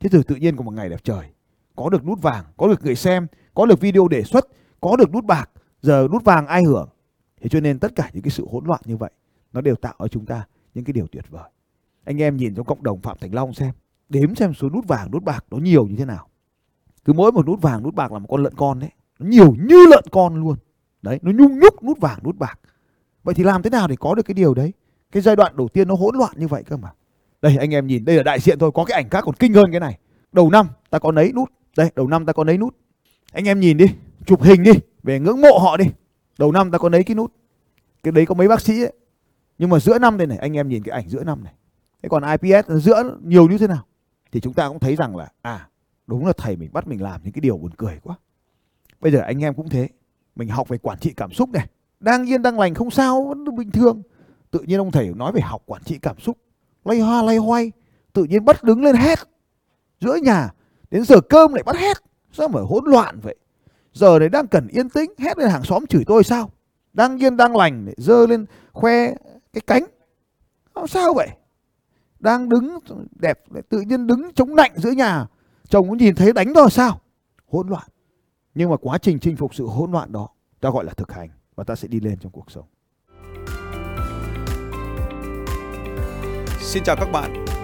Thế 0.00 0.08
rồi 0.12 0.22
tự 0.24 0.34
nhiên 0.34 0.56
có 0.56 0.62
một 0.62 0.70
ngày 0.70 0.88
đẹp 0.88 1.04
trời 1.04 1.31
có 1.76 1.88
được 1.90 2.04
nút 2.06 2.22
vàng, 2.22 2.44
có 2.56 2.68
được 2.68 2.84
người 2.84 2.94
xem, 2.94 3.26
có 3.54 3.66
được 3.66 3.80
video 3.80 4.08
đề 4.08 4.22
xuất, 4.22 4.48
có 4.80 4.96
được 4.96 5.12
nút 5.12 5.24
bạc, 5.24 5.50
giờ 5.82 6.08
nút 6.12 6.24
vàng 6.24 6.46
ai 6.46 6.62
hưởng? 6.62 6.88
Thế 7.40 7.48
cho 7.48 7.60
nên 7.60 7.78
tất 7.78 7.92
cả 7.96 8.10
những 8.12 8.22
cái 8.22 8.30
sự 8.30 8.46
hỗn 8.50 8.64
loạn 8.66 8.80
như 8.84 8.96
vậy, 8.96 9.10
nó 9.52 9.60
đều 9.60 9.74
tạo 9.74 9.94
ở 9.98 10.08
chúng 10.08 10.26
ta 10.26 10.46
những 10.74 10.84
cái 10.84 10.92
điều 10.92 11.06
tuyệt 11.06 11.24
vời. 11.30 11.50
Anh 12.04 12.22
em 12.22 12.36
nhìn 12.36 12.54
trong 12.54 12.66
cộng 12.66 12.82
đồng 12.82 13.00
phạm 13.00 13.16
thành 13.20 13.34
long 13.34 13.54
xem, 13.54 13.72
đếm 14.08 14.34
xem 14.34 14.54
số 14.54 14.70
nút 14.70 14.86
vàng, 14.86 15.10
nút 15.10 15.22
bạc 15.22 15.44
nó 15.50 15.58
nhiều 15.58 15.86
như 15.86 15.96
thế 15.96 16.04
nào. 16.04 16.28
Cứ 17.04 17.12
mỗi 17.12 17.32
một 17.32 17.46
nút 17.46 17.60
vàng, 17.60 17.82
nút 17.82 17.94
bạc 17.94 18.12
là 18.12 18.18
một 18.18 18.26
con 18.30 18.42
lợn 18.42 18.54
con 18.54 18.78
đấy. 18.78 18.90
Nó 19.18 19.28
nhiều 19.28 19.54
như 19.68 19.86
lợn 19.90 20.04
con 20.10 20.36
luôn. 20.36 20.56
Đấy, 21.02 21.18
nó 21.22 21.32
nhung 21.32 21.58
nhúc 21.58 21.82
nút 21.82 21.98
vàng, 22.00 22.18
nút 22.24 22.36
bạc. 22.36 22.60
Vậy 23.22 23.34
thì 23.34 23.44
làm 23.44 23.62
thế 23.62 23.70
nào 23.70 23.88
để 23.88 23.96
có 24.00 24.14
được 24.14 24.22
cái 24.22 24.34
điều 24.34 24.54
đấy? 24.54 24.72
Cái 25.12 25.22
giai 25.22 25.36
đoạn 25.36 25.56
đầu 25.56 25.68
tiên 25.68 25.88
nó 25.88 25.94
hỗn 25.94 26.16
loạn 26.16 26.32
như 26.36 26.48
vậy 26.48 26.62
cơ 26.62 26.76
mà. 26.76 26.92
Đây, 27.42 27.56
anh 27.56 27.74
em 27.74 27.86
nhìn, 27.86 28.04
đây 28.04 28.16
là 28.16 28.22
đại 28.22 28.40
diện 28.40 28.58
thôi, 28.58 28.70
có 28.74 28.84
cái 28.84 29.02
ảnh 29.02 29.08
khác 29.08 29.20
còn 29.24 29.34
kinh 29.34 29.54
hơn 29.54 29.70
cái 29.70 29.80
này. 29.80 29.98
Đầu 30.32 30.50
năm, 30.50 30.66
ta 30.90 30.98
có 30.98 31.12
nấy 31.12 31.32
nút 31.32 31.50
đây, 31.76 31.90
đầu 31.96 32.06
năm 32.08 32.26
ta 32.26 32.32
có 32.32 32.44
nấy 32.44 32.58
nút. 32.58 32.76
Anh 33.32 33.44
em 33.44 33.60
nhìn 33.60 33.76
đi, 33.76 33.86
chụp 34.26 34.42
hình 34.42 34.62
đi, 34.62 34.72
về 35.02 35.20
ngưỡng 35.20 35.40
mộ 35.40 35.58
họ 35.58 35.76
đi. 35.76 35.84
Đầu 36.38 36.52
năm 36.52 36.70
ta 36.70 36.78
có 36.78 36.88
nấy 36.88 37.04
cái 37.04 37.14
nút. 37.14 37.32
Cái 38.02 38.12
đấy 38.12 38.26
có 38.26 38.34
mấy 38.34 38.48
bác 38.48 38.60
sĩ 38.60 38.82
ấy. 38.82 38.92
Nhưng 39.58 39.70
mà 39.70 39.78
giữa 39.78 39.98
năm 39.98 40.18
đây 40.18 40.26
này, 40.26 40.38
anh 40.38 40.56
em 40.56 40.68
nhìn 40.68 40.82
cái 40.82 40.92
ảnh 40.92 41.08
giữa 41.08 41.24
năm 41.24 41.44
này. 41.44 41.52
Thế 42.02 42.08
còn 42.08 42.22
IPS 42.22 42.70
giữa 42.70 43.16
nhiều 43.22 43.48
như 43.48 43.58
thế 43.58 43.66
nào? 43.66 43.84
Thì 44.32 44.40
chúng 44.40 44.54
ta 44.54 44.68
cũng 44.68 44.78
thấy 44.78 44.96
rằng 44.96 45.16
là 45.16 45.28
à 45.42 45.68
đúng 46.06 46.26
là 46.26 46.32
thầy 46.36 46.56
mình 46.56 46.70
bắt 46.72 46.86
mình 46.86 47.02
làm 47.02 47.20
những 47.24 47.32
cái 47.32 47.40
điều 47.40 47.58
buồn 47.58 47.70
cười 47.76 47.98
quá. 48.02 48.16
Bây 49.00 49.12
giờ 49.12 49.18
anh 49.18 49.44
em 49.44 49.54
cũng 49.54 49.68
thế. 49.68 49.88
Mình 50.36 50.48
học 50.48 50.68
về 50.68 50.78
quản 50.78 50.98
trị 50.98 51.12
cảm 51.16 51.32
xúc 51.32 51.50
này. 51.50 51.68
Đang 52.00 52.30
yên, 52.30 52.42
đang 52.42 52.58
lành, 52.58 52.74
không 52.74 52.90
sao, 52.90 53.24
vẫn 53.24 53.56
bình 53.56 53.70
thường. 53.70 54.02
Tự 54.50 54.60
nhiên 54.60 54.78
ông 54.78 54.90
thầy 54.90 55.14
nói 55.14 55.32
về 55.32 55.40
học 55.40 55.62
quản 55.66 55.82
trị 55.84 55.98
cảm 55.98 56.20
xúc. 56.20 56.38
Lay 56.84 57.00
hoa, 57.00 57.22
lay 57.22 57.36
hoay. 57.36 57.72
Tự 58.12 58.24
nhiên 58.24 58.44
bắt 58.44 58.64
đứng 58.64 58.84
lên 58.84 58.96
hét 58.96 59.18
giữa 60.00 60.16
nhà 60.22 60.50
đến 60.92 61.04
giờ 61.04 61.20
cơm 61.20 61.54
lại 61.54 61.62
bắt 61.62 61.76
hét. 61.76 61.96
Sao 62.32 62.48
mà 62.48 62.60
hỗn 62.60 62.84
loạn 62.86 63.20
vậy? 63.22 63.36
Giờ 63.92 64.18
này 64.18 64.28
đang 64.28 64.46
cần 64.46 64.68
yên 64.68 64.90
tĩnh, 64.90 65.12
hét 65.18 65.38
lên 65.38 65.50
hàng 65.50 65.64
xóm 65.64 65.86
chửi 65.86 66.04
tôi 66.06 66.24
sao? 66.24 66.50
Đang 66.92 67.22
yên, 67.22 67.36
đang 67.36 67.56
lành 67.56 67.86
để 67.86 67.94
dơ 67.96 68.26
lên 68.26 68.46
khoe 68.72 69.06
cái 69.52 69.60
cánh. 69.66 69.84
Sao 70.88 71.14
vậy? 71.14 71.28
Đang 72.20 72.48
đứng 72.48 72.78
đẹp 73.10 73.40
lại 73.50 73.62
tự 73.68 73.80
nhiên 73.80 74.06
đứng 74.06 74.32
chống 74.34 74.54
lạnh 74.54 74.72
giữa 74.76 74.90
nhà. 74.90 75.26
Chồng 75.68 75.88
cũng 75.88 75.98
nhìn 75.98 76.14
thấy 76.14 76.32
đánh 76.32 76.52
rồi 76.52 76.70
sao? 76.70 77.00
Hỗn 77.46 77.68
loạn. 77.68 77.88
Nhưng 78.54 78.70
mà 78.70 78.76
quá 78.76 78.98
trình 78.98 79.18
chinh 79.18 79.36
phục 79.36 79.54
sự 79.54 79.66
hỗn 79.66 79.92
loạn 79.92 80.12
đó, 80.12 80.28
ta 80.60 80.70
gọi 80.70 80.84
là 80.84 80.92
thực 80.92 81.12
hành 81.12 81.28
và 81.54 81.64
ta 81.64 81.74
sẽ 81.74 81.88
đi 81.88 82.00
lên 82.00 82.18
trong 82.18 82.32
cuộc 82.32 82.50
sống. 82.50 82.64
Xin 86.60 86.82
chào 86.84 86.96
các 86.96 87.08
bạn 87.12 87.44